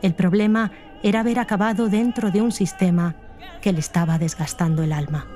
El 0.03 0.15
problema 0.15 0.73
era 1.05 1.21
haber 1.21 1.39
acabado 1.39 1.89
dentro 1.89 2.33
de 2.33 2.43
un 2.43 2.51
sistema 2.51 3.15
que 3.61 3.73
le 3.73 3.81
estaba 3.81 4.19
desgastando 4.19 4.83
el 4.83 4.93
alma. 4.93 5.27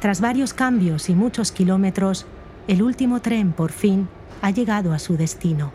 Tras 0.00 0.22
varios 0.22 0.54
cambios 0.54 1.10
y 1.10 1.14
muchos 1.14 1.52
kilómetros, 1.52 2.26
el 2.68 2.82
último 2.82 3.20
tren 3.20 3.52
por 3.52 3.70
fin 3.70 4.08
ha 4.40 4.50
llegado 4.50 4.94
a 4.94 4.98
su 4.98 5.18
destino. 5.18 5.72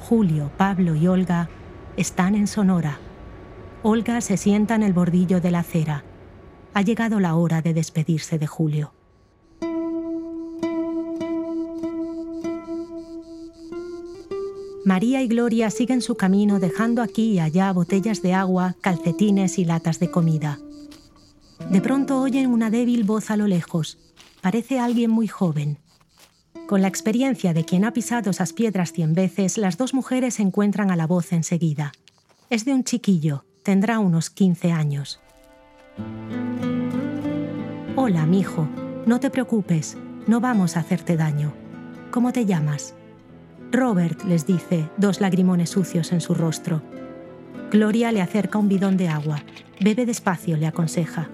Julio, 0.00 0.50
Pablo 0.56 0.94
y 0.94 1.06
Olga 1.08 1.50
están 1.98 2.34
en 2.34 2.46
Sonora. 2.46 2.98
Olga 3.82 4.22
se 4.22 4.38
sienta 4.38 4.74
en 4.74 4.82
el 4.82 4.94
bordillo 4.94 5.42
de 5.42 5.50
la 5.50 5.58
acera. 5.58 6.04
Ha 6.72 6.80
llegado 6.80 7.20
la 7.20 7.34
hora 7.34 7.60
de 7.60 7.74
despedirse 7.74 8.38
de 8.38 8.46
Julio. 8.46 8.92
María 14.84 15.22
y 15.22 15.28
Gloria 15.28 15.70
siguen 15.70 16.02
su 16.02 16.16
camino 16.16 16.60
dejando 16.60 17.00
aquí 17.00 17.32
y 17.32 17.40
allá 17.40 17.72
botellas 17.72 18.20
de 18.20 18.34
agua, 18.34 18.76
calcetines 18.82 19.58
y 19.58 19.64
latas 19.64 19.98
de 19.98 20.10
comida. 20.10 20.58
De 21.70 21.80
pronto 21.80 22.20
oyen 22.20 22.50
una 22.50 22.68
débil 22.68 23.04
voz 23.04 23.30
a 23.30 23.36
lo 23.36 23.46
lejos. 23.46 23.98
Parece 24.42 24.78
alguien 24.78 25.10
muy 25.10 25.26
joven. 25.26 25.78
Con 26.66 26.82
la 26.82 26.88
experiencia 26.88 27.54
de 27.54 27.64
quien 27.64 27.84
ha 27.86 27.92
pisado 27.92 28.30
esas 28.30 28.52
piedras 28.52 28.92
cien 28.92 29.14
veces, 29.14 29.56
las 29.56 29.78
dos 29.78 29.94
mujeres 29.94 30.38
encuentran 30.38 30.90
a 30.90 30.96
la 30.96 31.06
voz 31.06 31.32
enseguida. 31.32 31.92
Es 32.50 32.66
de 32.66 32.74
un 32.74 32.84
chiquillo, 32.84 33.44
tendrá 33.62 33.98
unos 33.98 34.28
15 34.28 34.72
años. 34.72 35.20
Hola, 37.96 38.26
mijo, 38.26 38.68
no 39.06 39.18
te 39.18 39.30
preocupes, 39.30 39.96
no 40.26 40.40
vamos 40.40 40.76
a 40.76 40.80
hacerte 40.80 41.16
daño. 41.16 41.54
¿Cómo 42.10 42.32
te 42.32 42.44
llamas? 42.44 42.94
Robert, 43.74 44.22
les 44.22 44.46
dice, 44.46 44.88
dos 44.98 45.20
lagrimones 45.20 45.70
sucios 45.70 46.12
en 46.12 46.20
su 46.20 46.32
rostro. 46.32 46.80
Gloria 47.72 48.12
le 48.12 48.22
acerca 48.22 48.56
un 48.56 48.68
bidón 48.68 48.96
de 48.96 49.08
agua. 49.08 49.42
Bebe 49.80 50.06
despacio, 50.06 50.56
le 50.56 50.68
aconseja. 50.68 51.28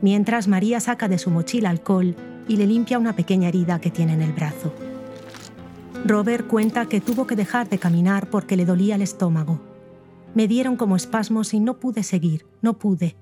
Mientras 0.00 0.48
María 0.48 0.80
saca 0.80 1.06
de 1.06 1.18
su 1.18 1.30
mochila 1.30 1.70
alcohol 1.70 2.16
y 2.48 2.56
le 2.56 2.66
limpia 2.66 2.98
una 2.98 3.14
pequeña 3.14 3.48
herida 3.48 3.80
que 3.80 3.92
tiene 3.92 4.14
en 4.14 4.22
el 4.22 4.32
brazo. 4.32 4.74
Robert 6.04 6.48
cuenta 6.48 6.86
que 6.86 7.00
tuvo 7.00 7.28
que 7.28 7.36
dejar 7.36 7.68
de 7.68 7.78
caminar 7.78 8.28
porque 8.28 8.56
le 8.56 8.64
dolía 8.64 8.96
el 8.96 9.02
estómago. 9.02 9.60
Me 10.34 10.48
dieron 10.48 10.74
como 10.74 10.96
espasmos 10.96 11.54
y 11.54 11.60
no 11.60 11.78
pude 11.78 12.02
seguir, 12.02 12.44
no 12.60 12.76
pude. 12.76 13.14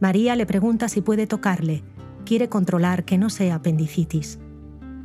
María 0.00 0.34
le 0.34 0.46
pregunta 0.46 0.88
si 0.88 1.00
puede 1.00 1.28
tocarle. 1.28 1.84
Quiere 2.24 2.48
controlar 2.48 3.04
que 3.04 3.18
no 3.18 3.30
sea 3.30 3.54
apendicitis. 3.54 4.40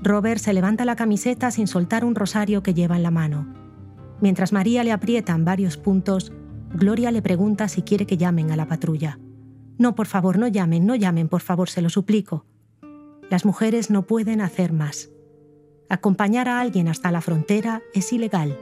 Robert 0.04 0.42
se 0.42 0.52
levanta 0.52 0.84
la 0.84 0.98
camiseta 0.98 1.50
sin 1.50 1.68
soltar 1.68 2.04
un 2.04 2.14
rosario 2.14 2.62
que 2.62 2.74
lleva 2.74 2.98
en 2.98 3.04
la 3.04 3.12
mano. 3.12 3.48
Mientras 4.20 4.52
María 4.52 4.84
le 4.84 4.92
aprieta 4.92 5.34
en 5.34 5.46
varios 5.46 5.78
puntos, 5.78 6.34
Gloria 6.74 7.12
le 7.12 7.22
pregunta 7.22 7.68
si 7.70 7.84
quiere 7.84 8.06
que 8.06 8.18
llamen 8.18 8.52
a 8.52 8.58
la 8.58 8.68
patrulla. 8.68 9.20
No, 9.78 9.96
por 9.96 10.08
favor, 10.08 10.38
no 10.38 10.48
llamen, 10.48 10.86
no 10.86 10.96
llamen, 10.96 11.30
por 11.30 11.42
favor, 11.42 11.70
se 11.70 11.82
lo 11.82 11.90
suplico. 11.90 12.46
Las 13.30 13.46
mujeres 13.46 13.90
no 13.90 14.06
pueden 14.06 14.42
hacer 14.42 14.74
más. 14.74 15.10
Acompañar 15.90 16.50
a 16.50 16.60
alguien 16.60 16.88
hasta 16.90 17.12
la 17.12 17.22
frontera 17.22 17.82
es 17.94 18.12
ilegal. 18.12 18.58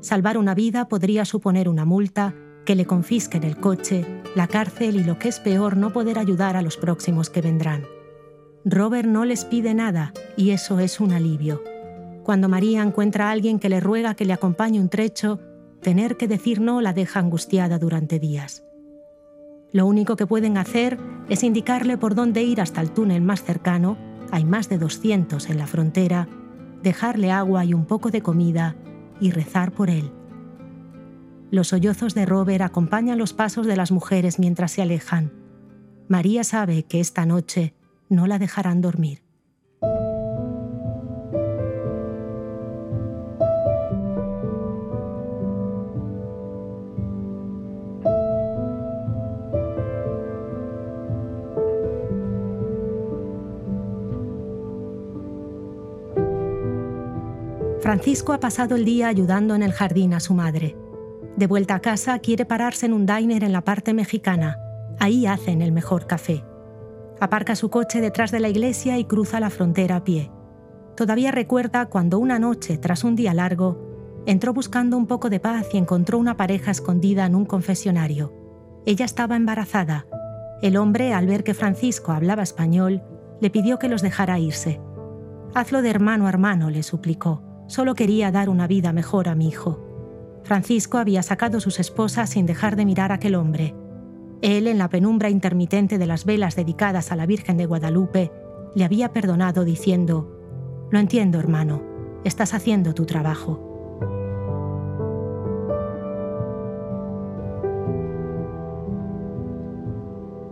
Salvar 0.00 0.36
una 0.36 0.54
vida 0.54 0.88
podría 0.88 1.24
suponer 1.24 1.68
una 1.68 1.84
multa, 1.84 2.34
que 2.66 2.74
le 2.74 2.86
confisquen 2.86 3.44
el 3.44 3.56
coche, 3.58 4.04
la 4.34 4.48
cárcel 4.48 4.96
y 4.96 5.04
lo 5.04 5.18
que 5.18 5.28
es 5.28 5.38
peor, 5.38 5.76
no 5.76 5.92
poder 5.92 6.18
ayudar 6.18 6.56
a 6.56 6.62
los 6.62 6.76
próximos 6.76 7.30
que 7.30 7.40
vendrán. 7.40 7.84
Robert 8.64 9.08
no 9.08 9.24
les 9.24 9.44
pide 9.44 9.74
nada 9.74 10.12
y 10.36 10.50
eso 10.50 10.78
es 10.78 11.00
un 11.00 11.12
alivio. 11.12 11.62
Cuando 12.22 12.48
María 12.48 12.82
encuentra 12.82 13.28
a 13.28 13.30
alguien 13.32 13.58
que 13.58 13.68
le 13.68 13.80
ruega 13.80 14.14
que 14.14 14.24
le 14.24 14.32
acompañe 14.32 14.80
un 14.80 14.88
trecho, 14.88 15.40
tener 15.80 16.16
que 16.16 16.28
decir 16.28 16.60
no 16.60 16.80
la 16.80 16.92
deja 16.92 17.18
angustiada 17.18 17.78
durante 17.80 18.20
días. 18.20 18.64
Lo 19.72 19.86
único 19.86 20.14
que 20.14 20.28
pueden 20.28 20.58
hacer 20.58 20.98
es 21.28 21.42
indicarle 21.42 21.98
por 21.98 22.14
dónde 22.14 22.42
ir 22.44 22.60
hasta 22.60 22.80
el 22.80 22.92
túnel 22.92 23.22
más 23.22 23.42
cercano, 23.42 23.96
hay 24.30 24.44
más 24.44 24.68
de 24.68 24.78
200 24.78 25.50
en 25.50 25.58
la 25.58 25.66
frontera, 25.66 26.28
dejarle 26.82 27.32
agua 27.32 27.64
y 27.64 27.74
un 27.74 27.86
poco 27.86 28.10
de 28.10 28.22
comida 28.22 28.76
y 29.20 29.32
rezar 29.32 29.72
por 29.72 29.90
él. 29.90 30.12
Los 31.50 31.68
sollozos 31.68 32.14
de 32.14 32.26
Robert 32.26 32.62
acompañan 32.62 33.18
los 33.18 33.32
pasos 33.32 33.66
de 33.66 33.76
las 33.76 33.90
mujeres 33.90 34.38
mientras 34.38 34.70
se 34.72 34.82
alejan. 34.82 35.32
María 36.06 36.44
sabe 36.44 36.84
que 36.84 37.00
esta 37.00 37.26
noche 37.26 37.74
no 38.12 38.26
la 38.26 38.38
dejarán 38.38 38.80
dormir. 38.80 39.22
Francisco 57.80 58.32
ha 58.32 58.38
pasado 58.40 58.76
el 58.76 58.84
día 58.84 59.08
ayudando 59.08 59.54
en 59.54 59.62
el 59.62 59.72
jardín 59.72 60.14
a 60.14 60.20
su 60.20 60.34
madre. 60.34 60.76
De 61.36 61.46
vuelta 61.46 61.74
a 61.74 61.80
casa, 61.80 62.20
quiere 62.20 62.44
pararse 62.44 62.86
en 62.86 62.92
un 62.92 63.06
diner 63.06 63.42
en 63.42 63.52
la 63.52 63.62
parte 63.62 63.92
mexicana. 63.92 64.56
Ahí 64.98 65.26
hacen 65.26 65.62
el 65.62 65.72
mejor 65.72 66.06
café. 66.06 66.44
Aparca 67.22 67.54
su 67.54 67.70
coche 67.70 68.00
detrás 68.00 68.32
de 68.32 68.40
la 68.40 68.48
iglesia 68.48 68.98
y 68.98 69.04
cruza 69.04 69.38
la 69.38 69.48
frontera 69.48 69.94
a 69.94 70.02
pie. 70.02 70.32
Todavía 70.96 71.30
recuerda 71.30 71.86
cuando 71.86 72.18
una 72.18 72.40
noche, 72.40 72.78
tras 72.78 73.04
un 73.04 73.14
día 73.14 73.32
largo, 73.32 74.24
entró 74.26 74.52
buscando 74.52 74.96
un 74.96 75.06
poco 75.06 75.30
de 75.30 75.38
paz 75.38 75.68
y 75.72 75.78
encontró 75.78 76.18
una 76.18 76.36
pareja 76.36 76.72
escondida 76.72 77.24
en 77.24 77.36
un 77.36 77.44
confesionario. 77.44 78.32
Ella 78.86 79.04
estaba 79.04 79.36
embarazada. 79.36 80.04
El 80.62 80.76
hombre, 80.76 81.14
al 81.14 81.28
ver 81.28 81.44
que 81.44 81.54
Francisco 81.54 82.10
hablaba 82.10 82.42
español, 82.42 83.04
le 83.40 83.50
pidió 83.50 83.78
que 83.78 83.88
los 83.88 84.02
dejara 84.02 84.40
irse. 84.40 84.80
Hazlo 85.54 85.80
de 85.80 85.90
hermano 85.90 86.26
a 86.26 86.28
hermano, 86.28 86.70
le 86.70 86.82
suplicó. 86.82 87.40
Solo 87.68 87.94
quería 87.94 88.32
dar 88.32 88.48
una 88.48 88.66
vida 88.66 88.92
mejor 88.92 89.28
a 89.28 89.36
mi 89.36 89.46
hijo. 89.46 89.78
Francisco 90.42 90.98
había 90.98 91.22
sacado 91.22 91.60
sus 91.60 91.78
esposas 91.78 92.30
sin 92.30 92.46
dejar 92.46 92.74
de 92.74 92.84
mirar 92.84 93.12
a 93.12 93.14
aquel 93.14 93.36
hombre. 93.36 93.76
Él, 94.42 94.66
en 94.66 94.76
la 94.76 94.88
penumbra 94.88 95.30
intermitente 95.30 95.98
de 95.98 96.06
las 96.06 96.24
velas 96.24 96.56
dedicadas 96.56 97.12
a 97.12 97.16
la 97.16 97.26
Virgen 97.26 97.56
de 97.56 97.66
Guadalupe, 97.66 98.32
le 98.74 98.84
había 98.84 99.12
perdonado 99.12 99.64
diciendo, 99.64 100.88
Lo 100.90 100.98
entiendo, 100.98 101.38
hermano, 101.38 101.80
estás 102.24 102.52
haciendo 102.52 102.92
tu 102.92 103.06
trabajo. 103.06 103.68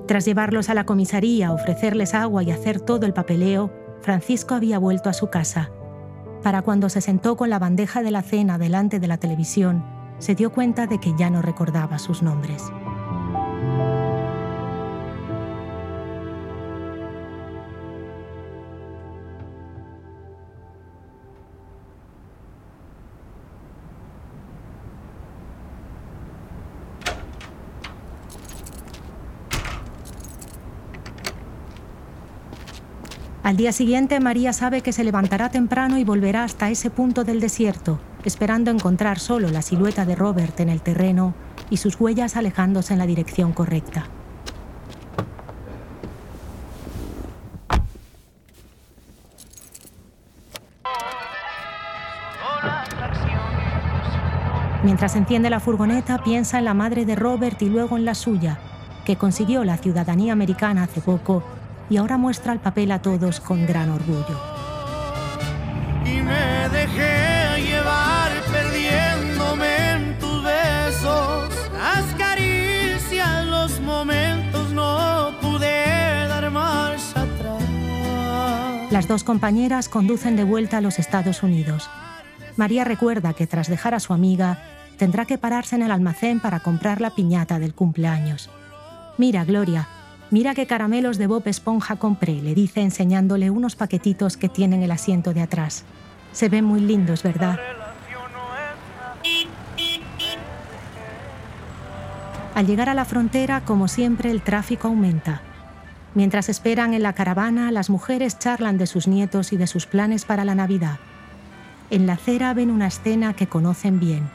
Tras 0.07 0.25
llevarlos 0.25 0.71
a 0.71 0.75
la 0.75 0.87
comisaría, 0.87 1.53
ofrecerles 1.53 2.15
agua 2.15 2.45
y 2.45 2.53
hacer 2.53 2.81
todo 2.81 3.07
el 3.07 3.13
papeleo, 3.13 3.73
Francisco 4.01 4.55
había 4.55 4.79
vuelto 4.79 5.09
a 5.09 5.13
su 5.13 5.31
casa. 5.31 5.71
Para 6.45 6.63
cuando 6.63 6.89
se 6.89 7.01
sentó 7.01 7.37
con 7.37 7.51
la 7.51 7.59
bandeja 7.59 8.03
de 8.03 8.13
la 8.13 8.23
cena 8.23 8.57
delante 8.57 9.01
de 9.01 9.09
la 9.09 9.19
televisión, 9.19 9.85
se 10.19 10.37
dio 10.37 10.53
cuenta 10.53 10.87
de 10.87 10.99
que 10.99 11.13
ya 11.19 11.29
no 11.29 11.43
recordaba 11.43 11.99
sus 11.99 12.23
nombres. 12.23 12.71
Al 33.51 33.57
día 33.57 33.73
siguiente, 33.73 34.21
María 34.21 34.53
sabe 34.53 34.81
que 34.81 34.93
se 34.93 35.03
levantará 35.03 35.49
temprano 35.49 35.99
y 35.99 36.05
volverá 36.05 36.45
hasta 36.45 36.71
ese 36.71 36.89
punto 36.89 37.25
del 37.25 37.41
desierto, 37.41 37.99
esperando 38.23 38.71
encontrar 38.71 39.19
solo 39.19 39.51
la 39.51 39.61
silueta 39.61 40.05
de 40.05 40.15
Robert 40.15 40.61
en 40.61 40.69
el 40.69 40.83
terreno 40.83 41.35
y 41.69 41.79
sus 41.79 41.99
huellas 41.99 42.37
alejándose 42.37 42.93
en 42.93 43.01
la 43.01 43.07
dirección 43.07 43.53
correcta. 43.53 44.07
Mientras 54.85 55.17
enciende 55.17 55.51
la 55.51 55.59
furgoneta, 55.59 56.23
piensa 56.23 56.61
en 56.61 56.67
la 56.67 56.75
madre 56.75 57.05
de 57.05 57.17
Robert 57.17 57.61
y 57.63 57.69
luego 57.69 57.97
en 57.97 58.05
la 58.05 58.15
suya, 58.15 58.61
que 59.05 59.17
consiguió 59.17 59.65
la 59.65 59.77
ciudadanía 59.77 60.35
americana 60.35 60.85
hace 60.85 61.01
poco 61.01 61.43
y 61.91 61.97
ahora 61.97 62.17
muestra 62.17 62.53
el 62.53 62.61
papel 62.61 62.93
a 62.93 63.03
todos 63.03 63.41
con 63.41 63.67
gran 63.67 63.91
orgullo. 63.91 64.41
Y 66.07 66.23
me 66.23 66.69
dejé 66.71 67.61
llevar 67.63 68.31
perdiéndome 68.51 69.91
en 69.93 70.19
tus 70.19 70.43
besos, 70.43 71.51
las 71.73 72.05
caricias, 72.17 73.45
los 73.47 73.81
momentos, 73.81 74.73
no 74.73 75.33
pude 75.43 76.29
dar 76.29 76.49
marcha 76.51 77.23
atrás. 77.23 78.93
Las 78.93 79.09
dos 79.09 79.25
compañeras 79.25 79.89
conducen 79.89 80.37
de 80.37 80.45
vuelta 80.45 80.79
a 80.79 80.81
los 80.81 80.99
Estados 80.99 81.43
Unidos. 81.43 81.91
María 82.57 82.85
recuerda 82.85 83.35
que 83.35 83.47
tras 83.47 83.69
dejar 83.69 83.95
a 83.95 84.01
su 84.01 84.13
amiga, 84.13 84.59
tendrá 84.97 85.25
que 85.25 85.39
pararse 85.39 85.77
en 85.77 85.83
el 85.83 85.91
almacén 85.91 86.41
para 86.41 86.61
comprar 86.61 87.01
la 87.01 87.11
piñata 87.11 87.59
del 87.59 87.75
cumpleaños. 87.75 88.49
Mira, 89.19 89.45
Gloria, 89.45 89.89
Mira 90.31 90.55
qué 90.55 90.67
caramelos 90.67 91.19
de 91.19 91.27
Bob 91.27 91.43
Esponja 91.47 91.97
compré, 91.97 92.41
le 92.41 92.55
dice 92.55 92.83
enseñándole 92.83 93.51
unos 93.51 93.75
paquetitos 93.75 94.37
que 94.37 94.49
tienen 94.49 94.83
el 94.83 94.93
asiento 94.93 95.35
de 95.35 95.43
atrás. 95.43 95.85
Se 96.31 96.49
ven 96.49 96.65
muy 96.65 96.81
lindos, 96.81 97.25
¿verdad? 97.25 97.59
Al 102.55 102.67
llegar 102.67 102.89
a 102.89 102.95
la 102.95 103.05
frontera, 103.05 103.63
como 103.65 103.89
siempre, 103.89 104.31
el 104.31 104.43
tráfico 104.43 104.87
aumenta. 104.87 105.43
Mientras 106.15 106.49
esperan 106.49 106.95
en 106.95 107.03
la 107.03 107.13
caravana, 107.13 107.73
las 107.73 107.91
mujeres 107.91 108.39
charlan 108.39 108.79
de 108.79 108.87
sus 108.87 109.09
nietos 109.09 109.53
y 109.53 109.57
de 109.57 109.67
sus 109.67 109.87
planes 109.87 110.25
para 110.25 110.45
la 110.45 110.55
Navidad. 110.55 110.99
En 111.91 112.07
la 112.07 112.13
acera 112.15 112.55
ven 112.55 112.71
una 112.71 112.87
escena 112.87 113.35
que 113.35 113.49
conocen 113.49 113.99
bien. 113.99 114.29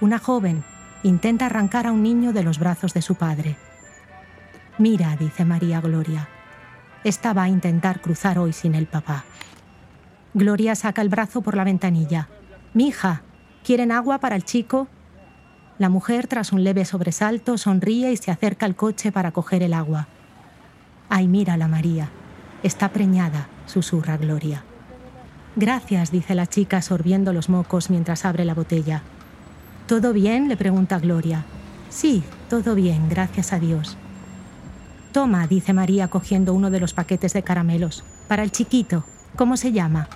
Una 0.00 0.18
joven 0.18 0.62
intenta 1.02 1.46
arrancar 1.46 1.88
a 1.88 1.92
un 1.92 2.02
niño 2.02 2.32
de 2.32 2.44
los 2.44 2.60
brazos 2.60 2.94
de 2.94 3.02
su 3.02 3.16
padre. 3.16 3.56
Mira, 4.78 5.16
dice 5.16 5.44
María 5.44 5.80
Gloria, 5.80 6.28
esta 7.02 7.32
va 7.32 7.44
a 7.44 7.48
intentar 7.48 8.02
cruzar 8.02 8.38
hoy 8.38 8.52
sin 8.52 8.74
el 8.74 8.86
papá. 8.86 9.24
Gloria 10.34 10.74
saca 10.74 11.00
el 11.00 11.08
brazo 11.08 11.40
por 11.40 11.56
la 11.56 11.64
ventanilla. 11.64 12.28
Mija, 12.74 13.22
¿quieren 13.64 13.90
agua 13.90 14.18
para 14.18 14.36
el 14.36 14.44
chico? 14.44 14.86
La 15.78 15.88
mujer, 15.88 16.26
tras 16.26 16.52
un 16.52 16.62
leve 16.62 16.84
sobresalto, 16.84 17.56
sonríe 17.56 18.12
y 18.12 18.18
se 18.18 18.30
acerca 18.30 18.66
al 18.66 18.76
coche 18.76 19.12
para 19.12 19.32
coger 19.32 19.62
el 19.62 19.72
agua. 19.72 20.08
Ay, 21.08 21.26
mírala, 21.26 21.68
María. 21.68 22.10
Está 22.62 22.90
preñada, 22.90 23.48
susurra 23.64 24.18
Gloria. 24.18 24.62
Gracias, 25.54 26.10
dice 26.10 26.34
la 26.34 26.46
chica 26.46 26.82
sorbiendo 26.82 27.32
los 27.32 27.48
mocos 27.48 27.88
mientras 27.88 28.26
abre 28.26 28.44
la 28.44 28.52
botella. 28.52 29.02
¿Todo 29.86 30.12
bien? 30.12 30.48
le 30.48 30.56
pregunta 30.58 30.98
Gloria. 30.98 31.44
Sí, 31.88 32.24
todo 32.50 32.74
bien, 32.74 33.08
gracias 33.08 33.54
a 33.54 33.58
Dios. 33.58 33.96
Toma, 35.16 35.46
dice 35.46 35.72
María 35.72 36.08
cogiendo 36.08 36.52
uno 36.52 36.68
de 36.68 36.78
los 36.78 36.92
paquetes 36.92 37.32
de 37.32 37.42
caramelos. 37.42 38.04
Para 38.28 38.42
el 38.42 38.52
chiquito. 38.52 39.02
¿Cómo 39.34 39.56
se 39.56 39.72
llama? 39.72 40.10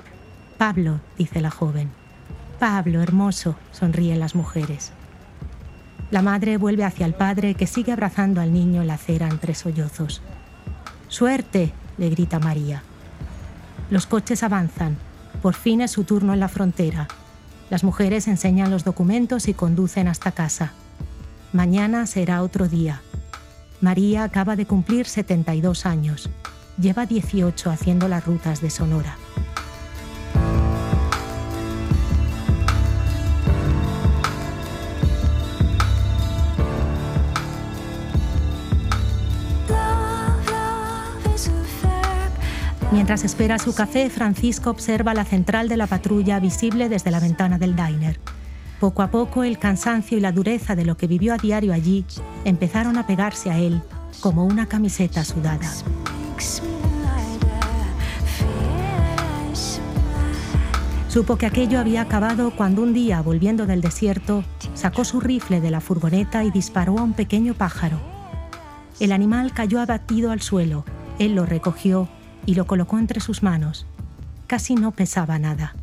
Pablo, 0.58 1.00
dice 1.16 1.40
la 1.40 1.50
joven. 1.50 1.88
Pablo, 2.58 3.00
hermoso, 3.00 3.56
sonríen 3.72 4.20
las 4.20 4.34
mujeres. 4.34 4.92
La 6.10 6.20
madre 6.20 6.58
vuelve 6.58 6.84
hacia 6.84 7.06
el 7.06 7.14
padre 7.14 7.54
que 7.54 7.66
sigue 7.66 7.92
abrazando 7.92 8.42
al 8.42 8.52
niño 8.52 8.82
en 8.82 8.88
la 8.88 8.94
acera 8.96 9.28
entre 9.30 9.54
sollozos. 9.54 10.20
¡Suerte! 11.08 11.72
le 11.96 12.10
grita 12.10 12.38
María. 12.38 12.82
Los 13.88 14.04
coches 14.04 14.42
avanzan. 14.42 14.98
Por 15.40 15.54
fin 15.54 15.80
es 15.80 15.92
su 15.92 16.04
turno 16.04 16.34
en 16.34 16.40
la 16.40 16.48
frontera. 16.48 17.08
Las 17.70 17.84
mujeres 17.84 18.28
enseñan 18.28 18.70
los 18.70 18.84
documentos 18.84 19.48
y 19.48 19.54
conducen 19.54 20.08
hasta 20.08 20.32
casa. 20.32 20.74
Mañana 21.54 22.06
será 22.06 22.42
otro 22.42 22.68
día. 22.68 23.00
María 23.80 24.24
acaba 24.24 24.56
de 24.56 24.66
cumplir 24.66 25.06
72 25.06 25.86
años. 25.86 26.28
Lleva 26.78 27.06
18 27.06 27.70
haciendo 27.70 28.08
las 28.08 28.26
rutas 28.26 28.60
de 28.60 28.70
Sonora. 28.70 29.16
Mientras 42.92 43.24
espera 43.24 43.58
su 43.58 43.74
café, 43.74 44.10
Francisco 44.10 44.68
observa 44.68 45.14
la 45.14 45.24
central 45.24 45.68
de 45.68 45.76
la 45.76 45.86
patrulla 45.86 46.38
visible 46.40 46.88
desde 46.88 47.10
la 47.10 47.20
ventana 47.20 47.56
del 47.56 47.76
diner. 47.76 48.18
Poco 48.80 49.02
a 49.02 49.10
poco 49.10 49.44
el 49.44 49.58
cansancio 49.58 50.16
y 50.16 50.22
la 50.22 50.32
dureza 50.32 50.74
de 50.74 50.86
lo 50.86 50.96
que 50.96 51.06
vivió 51.06 51.34
a 51.34 51.36
diario 51.36 51.74
allí 51.74 52.06
empezaron 52.46 52.96
a 52.96 53.06
pegarse 53.06 53.50
a 53.50 53.58
él 53.58 53.82
como 54.20 54.46
una 54.46 54.66
camiseta 54.66 55.22
sudada. 55.22 55.70
Supo 61.08 61.36
que 61.36 61.44
aquello 61.44 61.78
había 61.78 62.02
acabado 62.02 62.52
cuando 62.56 62.82
un 62.82 62.94
día, 62.94 63.20
volviendo 63.20 63.66
del 63.66 63.82
desierto, 63.82 64.44
sacó 64.74 65.04
su 65.04 65.20
rifle 65.20 65.60
de 65.60 65.70
la 65.70 65.80
furgoneta 65.80 66.44
y 66.44 66.50
disparó 66.50 66.98
a 66.98 67.02
un 67.02 67.12
pequeño 67.12 67.52
pájaro. 67.52 67.98
El 68.98 69.12
animal 69.12 69.52
cayó 69.52 69.80
abatido 69.80 70.30
al 70.30 70.40
suelo, 70.40 70.84
él 71.18 71.34
lo 71.34 71.44
recogió 71.44 72.08
y 72.46 72.54
lo 72.54 72.66
colocó 72.66 72.98
entre 72.98 73.20
sus 73.20 73.42
manos. 73.42 73.86
Casi 74.46 74.74
no 74.74 74.92
pesaba 74.92 75.38
nada. 75.38 75.74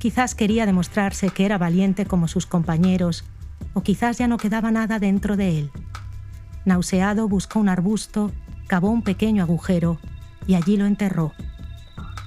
Quizás 0.00 0.34
quería 0.34 0.64
demostrarse 0.64 1.28
que 1.28 1.44
era 1.44 1.58
valiente 1.58 2.06
como 2.06 2.26
sus 2.26 2.46
compañeros, 2.46 3.22
o 3.74 3.82
quizás 3.82 4.16
ya 4.16 4.28
no 4.28 4.38
quedaba 4.38 4.70
nada 4.70 4.98
dentro 4.98 5.36
de 5.36 5.58
él. 5.58 5.70
Nauseado 6.64 7.28
buscó 7.28 7.60
un 7.60 7.68
arbusto, 7.68 8.32
cavó 8.66 8.88
un 8.88 9.02
pequeño 9.02 9.42
agujero 9.42 9.98
y 10.46 10.54
allí 10.54 10.78
lo 10.78 10.86
enterró. 10.86 11.32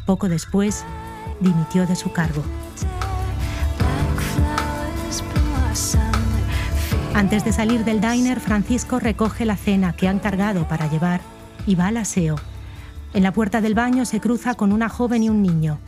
Poco 0.06 0.30
después, 0.30 0.86
dimitió 1.40 1.88
de 1.88 1.96
su 1.96 2.12
cargo. 2.12 2.44
Antes 7.16 7.44
de 7.44 7.54
salir 7.54 7.84
del 7.86 8.02
diner, 8.02 8.40
Francisco 8.40 9.00
recoge 9.00 9.46
la 9.46 9.58
cena 9.58 9.94
que 9.94 10.08
han 10.08 10.20
cargado 10.20 10.68
para 10.68 10.88
llevar 10.92 11.22
y 11.66 11.74
va 11.74 11.88
al 11.88 11.98
aseo. 11.98 12.36
En 13.16 13.24
la 13.24 13.34
puerta 13.34 13.62
del 13.62 13.74
baño 13.74 14.06
se 14.06 14.20
cruza 14.20 14.54
con 14.54 14.72
una 14.72 14.90
joven 14.90 15.24
y 15.24 15.30
un 15.30 15.42
niño. 15.42 15.80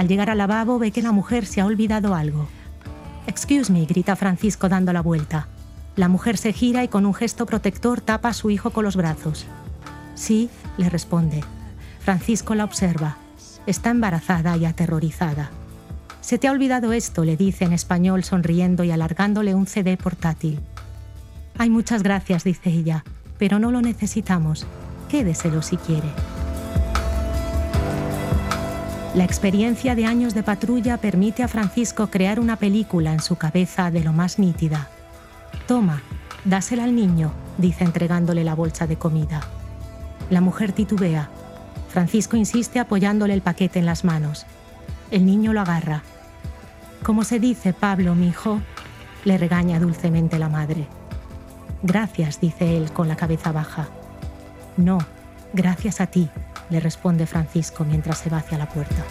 Al 0.00 0.08
llegar 0.08 0.30
al 0.30 0.38
lavabo 0.38 0.78
ve 0.78 0.92
que 0.92 1.02
la 1.02 1.12
mujer 1.12 1.44
se 1.44 1.60
ha 1.60 1.66
olvidado 1.66 2.14
algo. 2.14 2.48
Excuse 3.26 3.70
me, 3.70 3.84
grita 3.84 4.16
Francisco 4.16 4.70
dando 4.70 4.94
la 4.94 5.02
vuelta. 5.02 5.48
La 5.94 6.08
mujer 6.08 6.38
se 6.38 6.54
gira 6.54 6.82
y 6.82 6.88
con 6.88 7.04
un 7.04 7.12
gesto 7.12 7.44
protector 7.44 8.00
tapa 8.00 8.30
a 8.30 8.32
su 8.32 8.48
hijo 8.48 8.70
con 8.70 8.86
los 8.86 8.96
brazos. 8.96 9.44
Sí, 10.14 10.48
le 10.78 10.88
responde. 10.88 11.44
Francisco 11.98 12.54
la 12.54 12.64
observa. 12.64 13.18
Está 13.66 13.90
embarazada 13.90 14.56
y 14.56 14.64
aterrorizada. 14.64 15.50
Se 16.22 16.38
te 16.38 16.48
ha 16.48 16.52
olvidado 16.52 16.94
esto, 16.94 17.26
le 17.26 17.36
dice 17.36 17.66
en 17.66 17.74
español 17.74 18.24
sonriendo 18.24 18.84
y 18.84 18.92
alargándole 18.92 19.54
un 19.54 19.66
CD 19.66 19.98
portátil. 19.98 20.60
Hay 21.58 21.68
muchas 21.68 22.02
gracias, 22.02 22.42
dice 22.42 22.70
ella, 22.70 23.04
pero 23.36 23.58
no 23.58 23.70
lo 23.70 23.82
necesitamos. 23.82 24.66
Quédeselo 25.10 25.60
si 25.60 25.76
quiere. 25.76 26.08
La 29.14 29.24
experiencia 29.24 29.96
de 29.96 30.06
años 30.06 30.34
de 30.34 30.44
patrulla 30.44 30.96
permite 30.96 31.42
a 31.42 31.48
Francisco 31.48 32.06
crear 32.06 32.38
una 32.38 32.54
película 32.54 33.12
en 33.12 33.18
su 33.18 33.34
cabeza 33.34 33.90
de 33.90 34.04
lo 34.04 34.12
más 34.12 34.38
nítida. 34.38 34.88
Toma, 35.66 36.00
dásela 36.44 36.84
al 36.84 36.94
niño, 36.94 37.32
dice 37.58 37.82
entregándole 37.82 38.44
la 38.44 38.54
bolsa 38.54 38.86
de 38.86 38.96
comida. 38.96 39.40
La 40.30 40.40
mujer 40.40 40.70
titubea. 40.70 41.28
Francisco 41.88 42.36
insiste 42.36 42.78
apoyándole 42.78 43.34
el 43.34 43.42
paquete 43.42 43.80
en 43.80 43.86
las 43.86 44.04
manos. 44.04 44.46
El 45.10 45.26
niño 45.26 45.52
lo 45.52 45.60
agarra. 45.60 46.04
¿Cómo 47.02 47.24
se 47.24 47.40
dice, 47.40 47.72
Pablo, 47.72 48.14
mi 48.14 48.28
hijo? 48.28 48.60
Le 49.24 49.38
regaña 49.38 49.80
dulcemente 49.80 50.38
la 50.38 50.48
madre. 50.48 50.86
Gracias, 51.82 52.40
dice 52.40 52.76
él 52.76 52.92
con 52.92 53.08
la 53.08 53.16
cabeza 53.16 53.50
baja. 53.50 53.88
No, 54.76 54.98
gracias 55.52 56.00
a 56.00 56.06
ti, 56.06 56.30
le 56.70 56.80
responde 56.80 57.26
Francisco 57.26 57.84
mientras 57.84 58.18
se 58.18 58.30
va 58.30 58.38
hacia 58.38 58.58
la 58.58 58.68
puerta. 58.68 59.04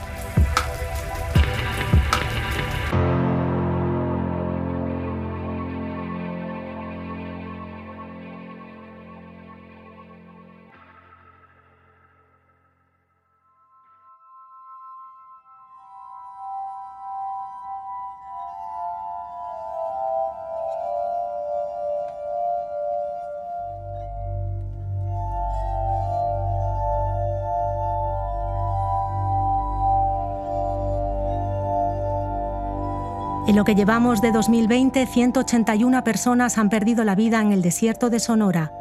Que 33.69 33.75
llevamos 33.75 34.19
de 34.19 34.31
2020, 34.31 35.05
181 35.05 36.03
personas 36.03 36.57
han 36.57 36.71
perdido 36.71 37.03
la 37.03 37.13
vida 37.13 37.39
en 37.39 37.51
el 37.51 37.61
desierto 37.61 38.09
de 38.09 38.19
Sonora. 38.19 38.73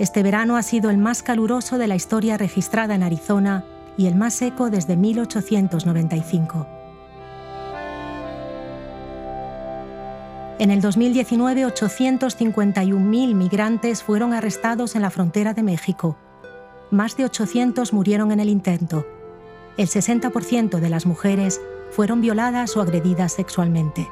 Este 0.00 0.24
verano 0.24 0.56
ha 0.56 0.64
sido 0.64 0.90
el 0.90 0.98
más 0.98 1.22
caluroso 1.22 1.78
de 1.78 1.86
la 1.86 1.94
historia 1.94 2.36
registrada 2.36 2.96
en 2.96 3.04
Arizona 3.04 3.64
y 3.96 4.08
el 4.08 4.16
más 4.16 4.34
seco 4.34 4.68
desde 4.68 4.96
1895. 4.96 6.66
En 10.58 10.72
el 10.72 10.80
2019, 10.80 11.64
851.000 11.64 13.34
migrantes 13.36 14.02
fueron 14.02 14.32
arrestados 14.32 14.96
en 14.96 15.02
la 15.02 15.10
frontera 15.10 15.54
de 15.54 15.62
México. 15.62 16.16
Más 16.90 17.16
de 17.16 17.26
800 17.26 17.92
murieron 17.92 18.32
en 18.32 18.40
el 18.40 18.48
intento. 18.48 19.06
El 19.76 19.86
60% 19.86 20.80
de 20.80 20.90
las 20.90 21.06
mujeres 21.06 21.60
fueron 21.92 22.20
violadas 22.20 22.76
o 22.76 22.80
agredidas 22.80 23.34
sexualmente. 23.34 24.08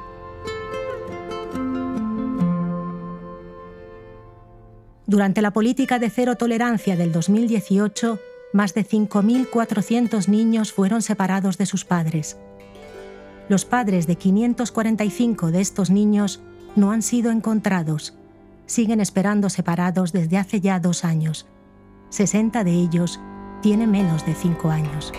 Durante 5.11 5.41
la 5.41 5.51
política 5.51 5.99
de 5.99 6.09
cero 6.09 6.37
tolerancia 6.37 6.95
del 6.95 7.11
2018, 7.11 8.17
más 8.53 8.73
de 8.73 8.85
5.400 8.87 10.29
niños 10.29 10.71
fueron 10.71 11.01
separados 11.01 11.57
de 11.57 11.65
sus 11.65 11.83
padres. 11.83 12.37
Los 13.49 13.65
padres 13.65 14.07
de 14.07 14.15
545 14.15 15.51
de 15.51 15.59
estos 15.59 15.89
niños 15.89 16.39
no 16.77 16.93
han 16.93 17.01
sido 17.01 17.29
encontrados. 17.29 18.13
Siguen 18.67 19.01
esperando 19.01 19.49
separados 19.49 20.13
desde 20.13 20.37
hace 20.37 20.61
ya 20.61 20.79
dos 20.79 21.03
años. 21.03 21.45
60 22.07 22.63
de 22.63 22.71
ellos 22.71 23.19
tienen 23.61 23.91
menos 23.91 24.25
de 24.25 24.33
5 24.33 24.69
años. 24.69 25.11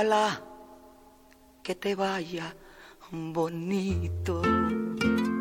Ojalá 0.00 0.40
que 1.62 1.74
te 1.74 1.94
vaya 1.94 2.56
bonito. 3.12 4.40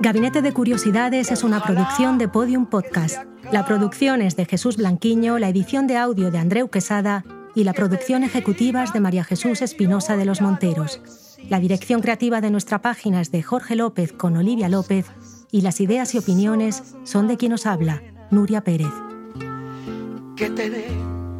Gabinete 0.01 0.41
de 0.41 0.51
Curiosidades 0.51 1.31
es 1.31 1.45
una 1.45 1.63
producción 1.63 2.17
de 2.17 2.27
Podium 2.27 2.65
Podcast. 2.65 3.19
La 3.53 3.65
producción 3.65 4.21
es 4.21 4.35
de 4.35 4.43
Jesús 4.43 4.75
Blanquiño, 4.75 5.39
la 5.39 5.47
edición 5.47 5.87
de 5.87 5.95
audio 5.95 6.29
de 6.29 6.39
Andreu 6.39 6.67
Quesada 6.67 7.23
y 7.55 7.63
la 7.63 7.71
producción 7.71 8.25
ejecutiva 8.25 8.83
es 8.83 8.91
de 8.91 8.99
María 8.99 9.23
Jesús 9.23 9.61
Espinosa 9.61 10.17
de 10.17 10.25
los 10.25 10.41
Monteros. 10.41 10.99
La 11.47 11.61
dirección 11.61 12.01
creativa 12.01 12.41
de 12.41 12.51
nuestra 12.51 12.81
página 12.81 13.21
es 13.21 13.31
de 13.31 13.41
Jorge 13.41 13.77
López 13.77 14.11
con 14.11 14.35
Olivia 14.35 14.67
López 14.67 15.05
y 15.51 15.61
las 15.61 15.79
ideas 15.79 16.13
y 16.15 16.17
opiniones 16.17 16.95
son 17.05 17.29
de 17.29 17.37
quien 17.37 17.53
nos 17.53 17.65
habla, 17.65 18.03
Nuria 18.29 18.59
Pérez. 18.65 18.91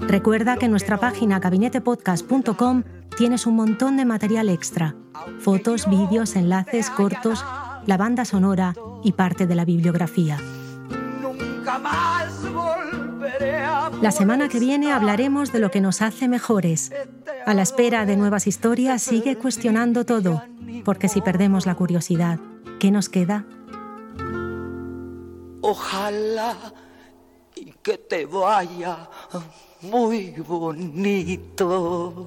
Recuerda 0.07 0.55
que 0.55 0.65
en 0.65 0.71
nuestra 0.71 0.97
página 0.97 1.39
gabinetepodcast.com 1.39 2.83
tienes 3.19 3.45
un 3.45 3.57
montón 3.57 3.97
de 3.97 4.05
material 4.05 4.47
extra, 4.47 4.95
fotos, 5.39 5.89
vídeos, 5.89 6.37
enlaces, 6.37 6.89
cortos, 6.89 7.43
la 7.85 7.97
banda 7.97 8.23
sonora 8.23 8.73
y 9.03 9.11
parte 9.11 9.45
de 9.45 9.55
la 9.55 9.65
bibliografía. 9.65 10.37
La 14.01 14.11
semana 14.11 14.47
que 14.47 14.61
viene 14.61 14.93
hablaremos 14.93 15.51
de 15.51 15.59
lo 15.59 15.69
que 15.69 15.81
nos 15.81 16.01
hace 16.01 16.29
mejores. 16.29 16.93
A 17.45 17.53
la 17.53 17.61
espera 17.61 18.05
de 18.05 18.15
nuevas 18.15 18.47
historias, 18.47 19.01
sigue 19.01 19.35
cuestionando 19.35 20.05
todo, 20.05 20.41
porque 20.85 21.09
si 21.09 21.19
perdemos 21.19 21.65
la 21.65 21.75
curiosidad, 21.75 22.39
¿qué 22.79 22.89
nos 22.89 23.09
queda? 23.09 23.45
Ojalá 25.59 26.55
y 27.53 27.73
que 27.83 27.97
te 27.97 28.25
vaya 28.25 29.09
muy 29.81 30.31
bonito. 30.37 32.25